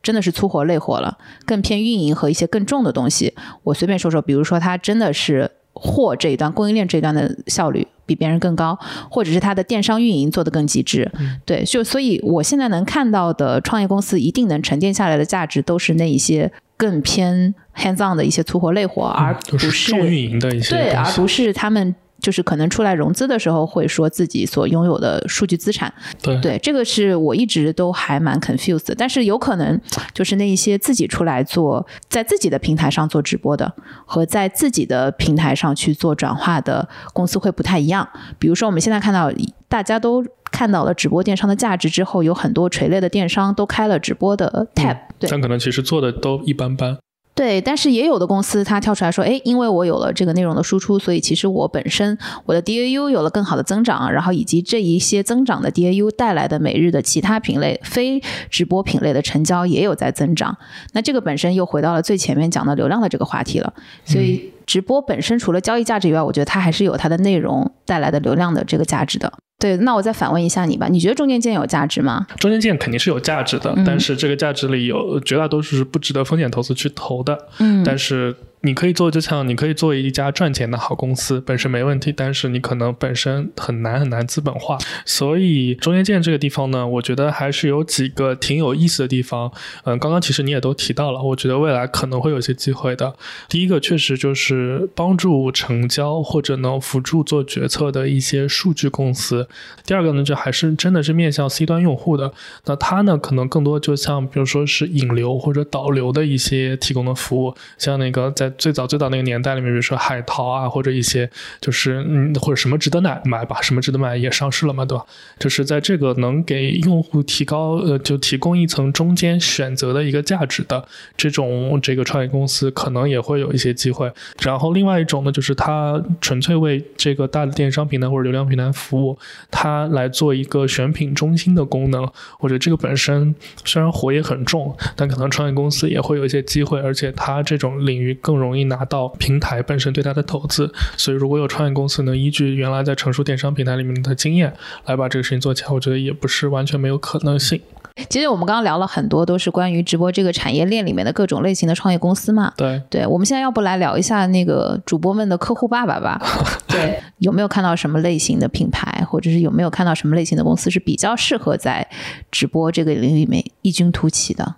[0.03, 3.35] 真的是粗活累活了，更偏运营和一些更重的东西。
[3.63, 8.79] 我随便说说，比如说它真的是货这一端供应链这一端的效率比别人更高，
[9.11, 11.11] 或者是它的电商运营做得更极致。
[11.45, 21.95] 对，就所以我现在能看到的创业公司一定能沉淀下来的价值，都是那一些更偏 hands on 的一些粗活累活，而不是重运营的一些对，而不是他们。
[22.21, 28.93] 就是可能出来融资的时候会说自己所拥有的数据资产，对对，这个是我一直都还蛮 confused。
[28.97, 29.81] 但是有可能
[30.13, 33.73] 就是那一些自己出来做在自己的平台上做直播的，
[34.05, 38.09] 和在自己的平台上去做转化的公司会不太一样。
[38.39, 39.31] 比如说我们现在看到
[39.69, 46.97] 大家都看到了直播电商的价值之后，有很多垂类的电商都开了直播的 tab，但可能其实做的都一般般。
[47.37, 60.57] 对，但是也有的公司它跳出来说，哎，因为我有了这个内容的输出，所以其实我本身我的 DAU 有了更好的增长，然后以及这一些增长的 DAU 带来的每日的其他品类非直播品类的成交也有在增长。
[60.95, 63.71] 那这个本身又回到了最前面讲的流量的这个话题了。
[64.07, 69.31] 所以直播本身除了交易价值以外，我觉得它还是有它的内容带来的流量的这个价值的。
[69.59, 72.27] 对，那我再反问一下你吧，你觉得中间件有价值吗？
[72.39, 77.49] 中间件肯定是有价值的，但是这个价值里有绝大多数是不值得风险投资去投的。
[77.59, 78.35] 嗯，但是。
[78.63, 84.77] 你可以做，就像你可以做一家赚钱的好公司，本身没问题，但是你可能本身很难很难资本化。
[85.05, 89.53] 所以中间件这个地方呢，我觉得还是有几个挺有意思的地方。
[89.85, 93.15] 嗯，刚刚其实你也都提到了，我觉得未来可能会有一些机会的。
[93.49, 99.49] 第一个确实就是帮助成交或者能辅助做决策的一些数据公司。
[99.85, 102.33] 第二个呢，就还是真的是面向 C 端用户的，
[102.65, 111.29] 那它呢可能更多就像比如说是引流或者导流的一些提供的服务，像那个在最早最早那个年代里面，比如说海淘啊，或者一些
[111.61, 115.05] 就是嗯，或者什么值得买买吧，什么值得买也上市了嘛，对吧？
[115.39, 124.11] 就是在这个能给用户提高呃，就提供一层中间选择的一个价值的这种这个创业公司，可能也会有一些机会。
[124.41, 129.19] 然后另外一种呢，就是它纯粹为这个大的电商平台或者流量平台服务，
[129.51, 132.07] 它来做一个选品中心的功能。
[132.39, 138.47] 或者这个本身虽然火也很重，但可能创业公司也会有一些机会，而且它这种领域更容。
[138.47, 147.61] 容易拿到平台本身对它的投资，所以如果有创业公司能依据原来在成熟电商平台里面的经验来把这个事情做起来，我觉得也不是完全没有可能性。
[148.09, 152.53] 其实我们刚刚聊了很多，都是关于直播这个产业链里面的各种类型的创业公司嘛。
[152.57, 156.25] 对，对，我们现在要不来聊一下那个主播们的客户爸爸吧？
[156.71, 161.89] 对，有没有看到什么类型的品牌，或者是有没有看到什么类型的公司是比较适合在
[162.31, 164.55] 直播这个领域里面异军突起的？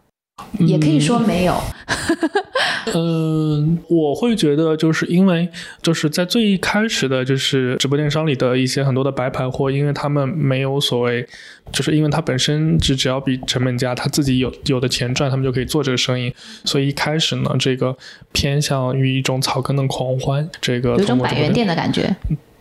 [0.58, 1.54] 也可以说没有。
[2.94, 5.46] 嗯，我会觉得就是因为
[5.82, 11.26] 就是在最一开始的，就是直播电商里的一些很多的白牌货，因为他们没有所谓，
[11.70, 16.34] 就是因为他本身只只要比成本价，他自己有有的钱赚，他们就可以做这个生意。
[16.64, 17.94] 所以一开始呢，这个
[18.32, 22.16] 偏向于一种草根的狂欢，这个有种百元店的感觉。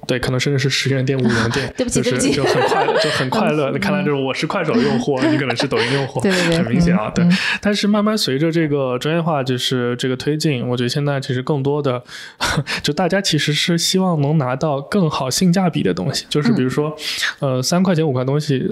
[0.08, 3.72] 对，可能甚至是十元店、五元店， 对不起，对不起，就很快乐，就很快乐。
[3.78, 7.12] 看来就是我是快手用户，你可能是抖音用户，对对对，很明显啊。
[7.14, 7.28] 对，
[7.62, 12.02] 但是慢慢随着这个专业化就是这个推进，我觉得现在其实更多的，
[12.82, 16.96] 就大家其实是希望能拿到更好性价比的东西，就是比如说，
[17.40, 18.66] 呃，三块钱五块东西。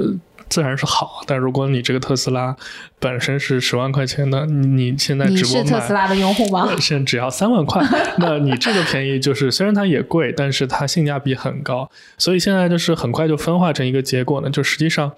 [0.55, 2.55] 自然是好，但如果你这个特斯拉
[2.97, 6.69] 本身是十万块钱的，你现在直播你是特斯拉的用户吗？
[6.79, 7.85] 现在只要三万块，
[8.19, 15.11] 那你这个便宜就是虽然它也贵，但是它性价比很高，所以现在就是很快就分化成一个结果呢，就实际上。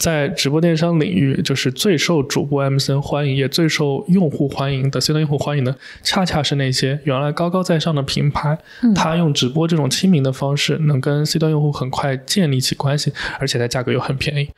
[0.00, 8.58] 在直播电商领域，就是最受主播 MCN 欢迎，也最受用户欢迎的 C 端用户欢迎的，恰恰是那些原来高高在上的品牌。
[8.82, 14.48] 嗯，他用直播这种亲民的方式，能跟 C 端用户很快建立起关系，而且它价格又很便宜。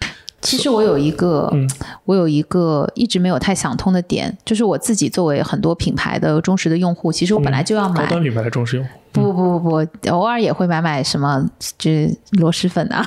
[0.42, 1.68] 其实我有一个，嗯，
[2.04, 8.90] 我有一个一直没有太想通的点，就是我自己作为很多品牌的忠实的用户，其实我本来就要买高端品牌的忠实用户。
[9.10, 11.44] 不不不不，偶尔也会买买什么，
[11.76, 13.04] 就是螺蛳粉啊。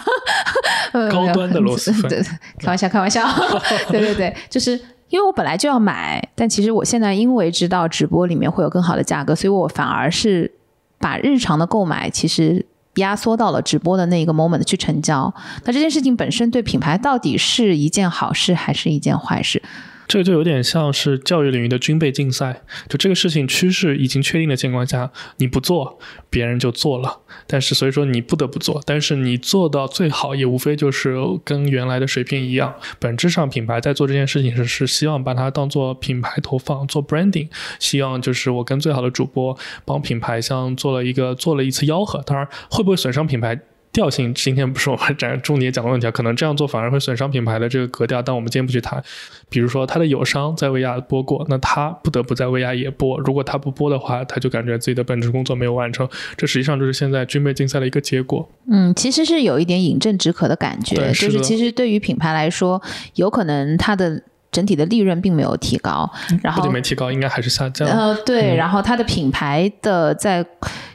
[1.11, 2.21] 高端的螺蛳粉， 对，
[2.59, 3.27] 开玩笑，开玩笑，
[3.89, 4.71] 对对对，就是
[5.09, 10.51] 因为我本来就要买，但其实我现在因为知道直播里面会有更好的价格，所以我反而是
[10.99, 12.65] 把日常的购买其实
[12.95, 15.33] 压缩到了直播的那一个 moment 去成交。
[15.65, 19.61] 那这件事情本身对品牌到底是一件好事还是一件坏事？
[20.07, 25.99] 这个就有点像是教育领域的军备竞赛，就这个事情趋势已经确定的情况下，你不做，
[26.29, 27.21] 别人就做了。
[27.47, 32.75] 但是所以说你不得不做，但是你做到最好，也无非就是跟原来的水平一样。
[32.99, 37.49] 本质上，品牌在做这件事情是是希望把它当做品牌投放，做 branding，
[37.79, 42.21] 希望就是我跟最好的主播帮品牌像做了一个做了一次吆喝。
[42.21, 43.59] 当然，会不会损伤品牌？
[43.95, 49.01] 调性今天不是我们展重点讲的问题啊，可能这样做反而会损伤品牌的这个格调，但我们今天不去谈。
[49.47, 53.17] 比如说他的友商在薇娅播过，那他不得不在薇娅也播。
[53.19, 56.05] 如果他不播的话，他就感觉自己的本职工作没有完成。
[56.35, 58.45] 这实际上就是现在军备竞赛的一个结果。
[58.69, 62.81] 嗯，其实是有一点饮鸩止渴的感觉，就是其实对于品牌来说，
[63.13, 64.21] 有可能它的。
[64.51, 66.09] 整体的利润并没有提高，
[66.41, 67.85] 然后不仅没提高，应该还是下降。
[67.89, 70.45] 呃，对，然后它的品牌的在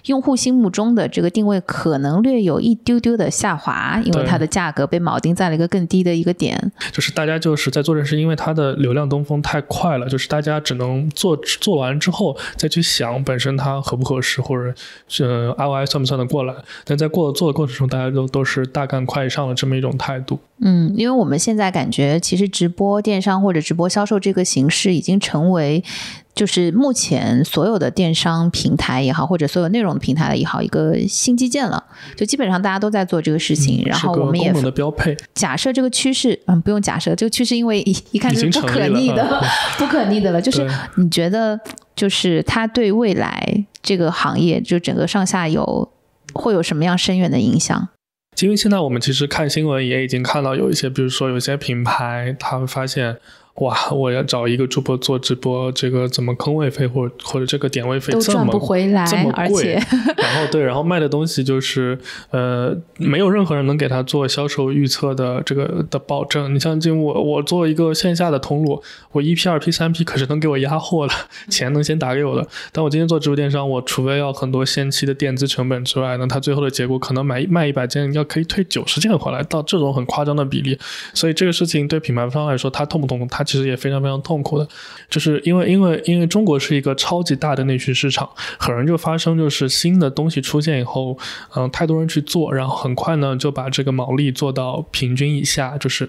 [0.06, 6.72] 用户心目中的这个定位可能略有一丢丢的下滑，因为它的价格被铆定在了一个更低的一个点。
[6.90, 14.74] 就是大家就是在做这事，因为它的流量东风太快了，就是大家只能做做完之后再去想本身它合不合适，或者
[15.06, 16.54] 是 ROI 算不算得过来。
[16.86, 20.38] 但在过做的过程中，大家都都是大干快上的这么一种态度。
[20.62, 25.82] 嗯，因为我们现在感觉其实直播电商或或者直播销售这个形式已经成为，
[26.34, 31.84] 就是目前所有的电商平台也好，或者所有内容平台也好，一个新基建了。
[32.16, 35.14] 就基本上大家都在做这个事情，然后我们也的标配。
[35.34, 39.42] 假设这个趋势，嗯，不用假设，这个趋势因为一一看是不可逆的，
[39.76, 40.40] 不可逆的了。
[40.40, 40.66] 就是
[40.96, 41.58] 你觉得，
[41.94, 45.90] 就是它对未来这个行业，就整个上下游
[46.32, 47.88] 会有什么样深远的影响？
[48.40, 53.18] 因为现在我们其实看新闻也已经看到有一些，比如说有些品牌，他们发现。
[53.56, 53.90] 哇！
[53.90, 59.72] 我要找一个主播做直播，这个怎么坑位费或或者这个点位费都赚不回来，这么贵。
[60.16, 61.98] 然后对，然后卖的东西就是
[62.30, 66.54] 呃，没有任何人能给他做销售预测的这个的保证。
[66.54, 68.82] 你像就我我做一个线下的通路，
[69.12, 71.14] 我一批、二批、三批可是能给我压货的，
[71.50, 72.46] 钱能先打给我的。
[72.72, 80.78] 但我今天做直播电商，我除非要很多先期的垫资成本之外，呢他最后的结果可能买卖一百件要可以退九十件回来，到这种很夸张的比例。
[81.12, 83.20] 所以这个事情对品牌方来说，他痛不痛？
[83.28, 84.68] 他其实也非常非常痛苦的，
[85.08, 88.28] 就是因为因为因为中国是一个超级大的内需市场，
[88.58, 91.16] 很容易就发生就是新的东西出现以后，
[91.54, 96.08] 嗯，太多人去做，然后很快呢就把这个毛利做到平均以下，就是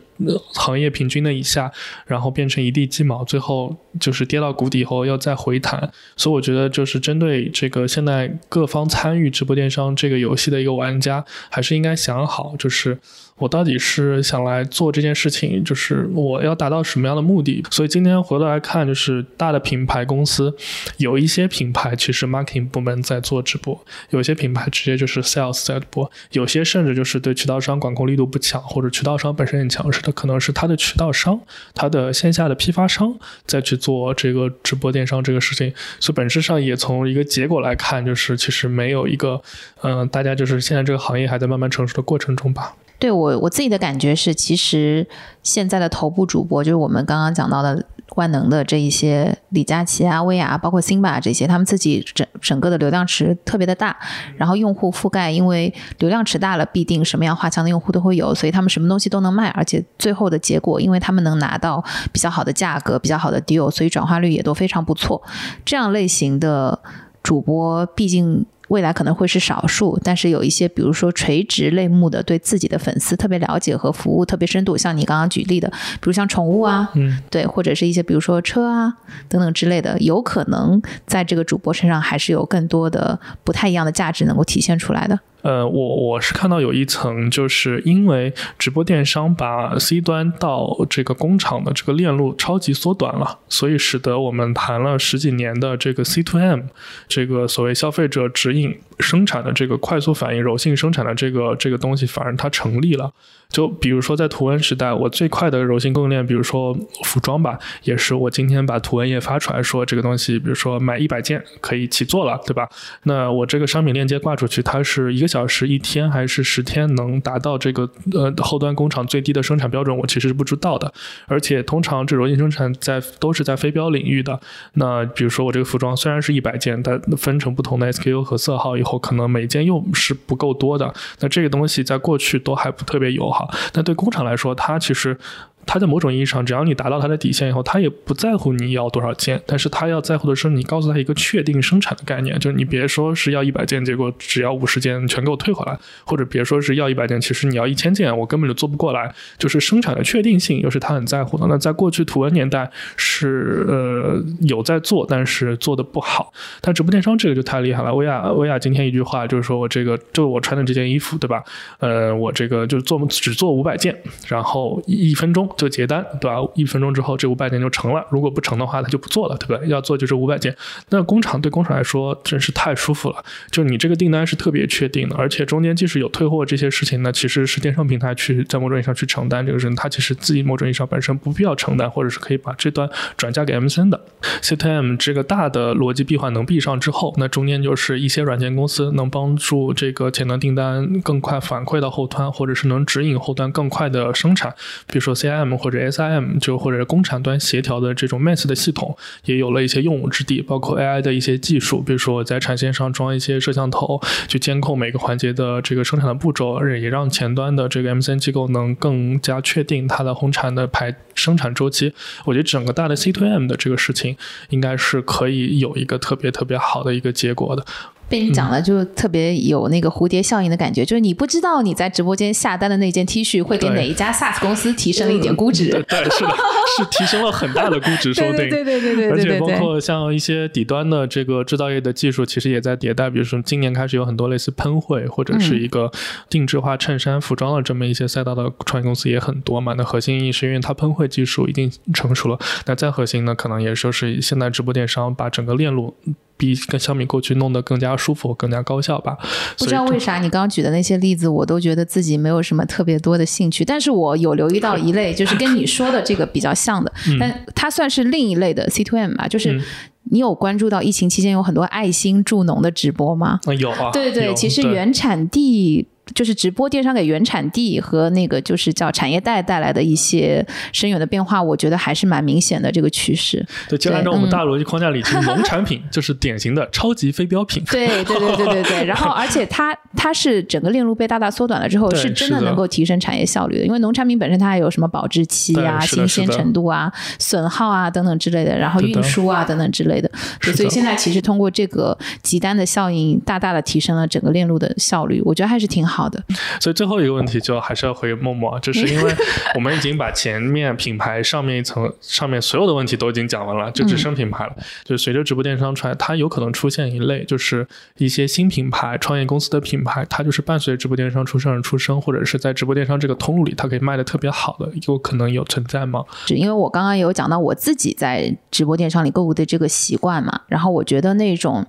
[0.54, 1.72] 行业平均的以下，
[2.06, 5.92] 然后变成一地鸡毛，最后就是跌到谷底以后要再回弹。
[6.16, 13.00] 所以我觉得就是针对这个现在各方参与直播电商这个游戏的一个玩家，还是应该想好，就是。
[13.42, 17.66] 我到底是想来做这件事情，就是我要达到什么样的目的？
[17.72, 20.56] 所以今天回头来看，就是大的品牌公司，
[20.98, 31.42] 有一些品牌其实 marketing 部门在做直播，有些品牌直接就是 sales 在播，有些甚至就是对渠道商管控力度不强，或者渠道商本身很强势的，可能是他的渠道商、
[31.74, 33.18] 他的线下的批发商
[33.48, 35.74] 再去做这个直播电商这个事情。
[36.00, 39.42] 所以本质上也从一个结果来看，就是其实没有一个，
[39.82, 42.76] 嗯，大家就是现在这个行业还在慢慢成熟的过程中吧。
[43.02, 45.08] 对我我自己的感觉是，其实
[45.42, 47.84] 现在的头部主播，就是我们刚刚讲到的
[48.16, 53.98] 万能的这一些李佳琦啊、薇娅，包括辛巴这些，他们自己整整个的流量池特别的大，
[54.38, 65.20] 然后用户覆盖，因为流量池大了，必定什么样画墙的用户都会有，所以他们什么东西都能卖，而且最后的结果，因为他们能拿到比较好的价格、比较好的 deal，所以转化率也都非常不错。
[65.66, 66.80] 这样类型的
[67.24, 68.46] 主播，毕竟。
[68.72, 78.94] 未来可能会是少数，但是有一些，比如说垂直类目的，对自己的粉丝特别了解和服务特别深度，像你刚刚举例的，比如像宠物啊，嗯，对，或者是一些比如说车啊
[79.28, 85.20] 等等之类的，有可能在这个主播身上还是有更多的不太一样的价值能够体现出来的。
[85.42, 96.62] 呃，我我是看到有一层，就是因为直播电商把 C 端到这个工厂的这个链路超级缩短了，所以使得我们谈了十几年的这个 C to M，
[97.08, 103.12] 这个所谓消费者指引生产的这个快速反应、柔性生产的这个这个东西，反而它成立了。
[103.52, 106.74] 就比如说在图文时代，我最快的柔性供应链，比如说
[107.04, 112.70] 服装吧，也是我今天把图文页发出来说这个东西，比如说买一百件可以起做了，对吧？
[113.04, 120.92] 那我这个商品链接挂出去，它是一个小时、一天还是十天能达到这个呃后端工厂最低的生产标准，我其实是不知道的。
[121.28, 124.40] 而且通常这柔性生产在都是在非标领域的。
[124.76, 130.94] 那比如说我这个服装虽然是一百件，但分成不同的 SKU 和色号以后，可能每件又是不够多的。
[131.20, 133.41] 那这个东西在过去都还不特别友好。
[133.72, 135.18] 但对工厂来说，它其实。
[135.66, 151.46] 他在某种意义上，只要你达到他的底线以后，他也不在乎你要多少件，但是他要在乎的是你告诉他一个确定生产的概念，就是你别说是要一百件，结果只要五十件全给我退回来，或者别说是要一百件，其实你要一千件，我根本就做不过来，就是生产的确定性又是他很在乎的。
[151.48, 156.34] 那在过去图文年代是呃有在做，但是做的不好。
[156.60, 157.94] 但直播电商这个就太厉害了。
[157.94, 161.44] 薇娅薇娅今天一句话就是说我这个就我穿的这件衣服对吧？
[161.80, 163.96] 呃，我这个就做只做五百件，
[164.28, 165.48] 然后一分钟。
[165.58, 166.38] 就结单，对吧？
[166.56, 168.06] 一分钟之后，这五百件就成了。
[168.10, 169.68] 如果不成的话，他就不做了，对不对？
[169.70, 170.56] 要做就是五百件。
[170.90, 173.24] 那工厂对工厂来说真是太舒服了。
[173.50, 184.00] 就你这个订单是特别确定的，而且中间即使有退货这些事情呢，其实是电商平台去在某种意义上去承担这个事，他其实自己某种意义上本身不必要承担，或者是可以把这段转嫁给 M C N 的
[184.42, 194.54] C T M 这个大的逻辑闭环能闭上之后，那中间就是一些软件公司能帮助这个潜能订单更快反馈到后端，或者是能指引后端更快的生产，
[194.88, 208.14] 比如说 C I M 或者 S I M 就或者工厂端协调的这种 Mass 的系统，也有了一些用武之地，包括 A I 的一些技术，比如说我在产线上装一些摄像头，去监控每个环节的这个生产的步骤，也让前端的这个 M C
[208.14, 211.94] N 机构能更加确定它的红产的排生产周期。
[212.26, 214.16] 我觉得整个大的 C to M 的这个事情，
[214.50, 217.66] 应该是可以有一个特别特别好的一个结果的。
[218.12, 226.36] 被你讲了，就特别有那个蝴蝶效应的感觉，就是你不知道你在直播间下单的那件 T 恤会给哪一家 SaaS 公司提升了一点估值，对，是的，
[226.78, 235.90] 是提升了很大的估值，说不定，对对对对对，而且包括像一些底端的这个制造业的技术，其实也在迭代，比如说今年开始有很多类似喷绘或者是一个
[236.30, 239.74] 定制化衬衫服装的这么一些赛道的创业公司也很多嘛。
[239.78, 245.96] 那核心意义是因为它喷绘技术已经成熟了，那再核心呢，可能也就是现在直播电商把整个链路。
[246.42, 249.16] 比跟小米过去弄得更加舒服、更加高效吧？
[249.60, 253.64] 不知道为啥你刚刚举的那些例子，我都觉得自己没有什么特别多的兴趣。
[253.64, 259.28] 但是我有留意到一类，就是跟你说的这个比较像的， 但它算是另一类的 C to M 吧。
[259.28, 259.62] 就是
[260.06, 263.40] 你有关注到疫情期间有很多爱心助农的直播吗？
[263.60, 265.88] 有啊，对对，其实原产地。
[266.14, 273.46] 就是直播电商给原产地和那个就是叫产业带带来的一些深远的变化，我觉得还是蛮明显的这个趋势。
[273.70, 277.64] 对，就按照我们大逻辑框架里，其实农产品 就是典型的超级非标品。
[277.66, 278.86] 对对对对对对。
[278.86, 283.66] 然后， 而且它它是整个链路被大大缩短了之后，是真的能够提升产业效率的。
[283.66, 290.10] 因为农产品本身它还有什么保质期啊、新鲜程度啊、损耗啊等等之类的，然后运输啊等等之类的。
[290.42, 296.01] 对，所以现在其实通过这个集单的效应，大大的提升了整个链路的效率，我觉得还是挺好。
[296.02, 296.24] 好的。
[296.60, 299.14] 所以最后一个问题就还是要回默默，就是因为
[299.54, 304.56] 我们已经把前面品牌上面一层上面所有的问题都已经讲完了，就只剩品牌了。
[304.84, 316.04] 就随着直播电商出来，它有可能出现一类，就是一些新品牌、创业公司的品牌，它就是伴随直播电商出生而出生，或者是在直播电商这个通路里，它可以卖的特别好的，有可能有存在吗？
[316.26, 321.66] 是因为我刚刚有讲到我自己在直播电商里购物的这个习惯嘛，然后我觉得那种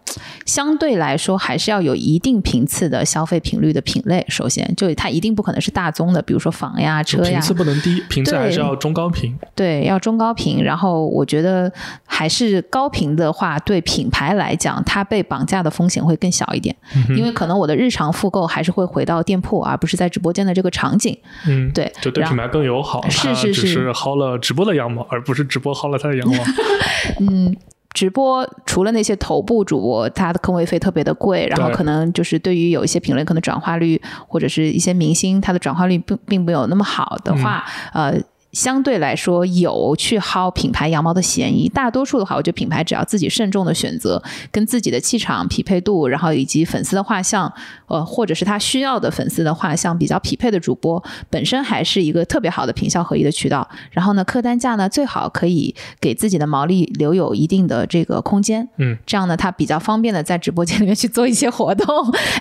[0.46, 9.38] 相对来说还是要有一定频次的消费频率的品类，首先就它一定不可能是大宗的，比如说房呀、车呀频，次不能低，频次还是要中高频。
[9.54, 10.62] 对，要中高频。
[10.62, 11.72] 然后我觉得
[12.04, 16.74] 还是高频的话，对品牌来讲，它被绑架的风险会更小一点，
[17.16, 21.16] 因为可能我的日常复购还是会回到店铺，而不是在直播间的这个场景。
[21.46, 23.08] 嗯，对就对品牌更友好。
[23.08, 26.42] 是是是薅了直播的羊毛，而不是直播薅了他的羊毛。
[27.92, 38.20] 直播除了那些头部主播，他的坑位费特别的贵，然后可能就是对于有一些品类，可能转化率或者是一些明星，他的转化率并并没有那么好的话，呃。
[38.52, 47.50] 相对来说有去薅品牌羊毛的嫌疑，大多数的话，我觉得品牌只要自己慎重的选择，跟自己的气场匹配度，然后以及粉丝的画像，
[47.86, 53.66] 呃，或者是他需要的粉丝的画像比较匹配的主播，本身还是一个特别好的品效合一的渠道。
[53.90, 61.86] 然后呢，客单价呢最好可以给自己的毛利留有一定的这个空间，嗯，这样呢，他比较方便的在直播间里面去做一些活动。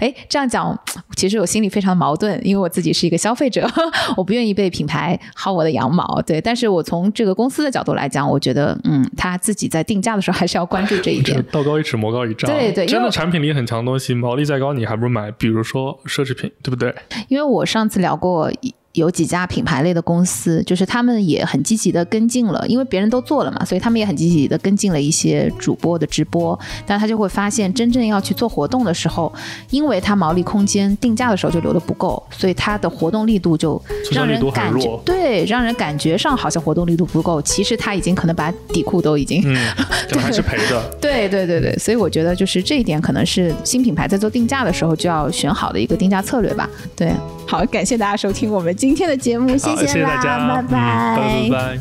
[0.02, 0.78] 哎，这样讲，
[1.16, 3.66] 其实我心里非常矛盾，因为我自己是一个消费者，
[4.18, 6.40] 我不愿意被品牌薅我的羊毛，对。
[6.42, 11.44] 但是我从这个公司的角度来讲，我觉得，嗯，他自己在定价的时候还是要关注这一点。
[11.52, 12.50] 道高一尺，魔高一丈。
[12.50, 16.94] 对对真的产品力很强的东西，毛利再高，你还不如买，比如说奢侈品，对不对？
[17.28, 18.52] 因为我上次聊过。
[18.94, 26.60] 有几家品牌类的公司，就是他们也很积极的跟进了，因为别人都做了嘛，所以他们也很积极的跟进了一些主播的直播。
[26.86, 29.32] 但他就会发现，真正要去做活动的时候，
[29.70, 33.82] 因为他毛利空间定价的时候就留的不够，所以他的活动力度就
[34.12, 39.56] 让人感觉对，让人感觉上好像活动力度不够，其实他已经可能把底裤都已经嗯，
[40.12, 40.82] 就还是赔的。
[41.00, 46.70] 对对对对，所以我觉得就是这一点，可能是新品牌在做定价的时候就要选好的一个定价策略吧。
[46.96, 47.14] 对，
[47.48, 51.80] 好，感谢大家收听我们今天的节目，谢谢大家，拜拜拜拜。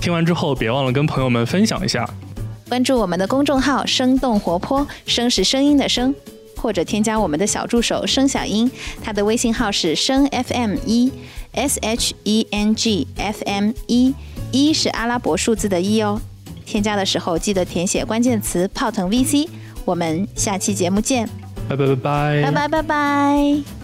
[0.00, 2.08] 听完之后，别忘了跟朋友们分享一下，
[2.70, 6.14] 关注我们的公众号“生动活泼”，声是声音的声，
[6.56, 8.70] 或者添加我们的小助手“声小音”，
[9.04, 11.12] 他的微信号是“声 FM 一
[11.52, 14.14] S H E N G F M 一”，
[14.50, 16.18] 一是阿拉伯数字的一哦。
[16.64, 19.46] 添加的时候记得填写关键词“泡腾 VC”。
[19.84, 21.28] 我们下期节目见，
[21.68, 23.77] 拜拜拜拜，拜拜拜拜。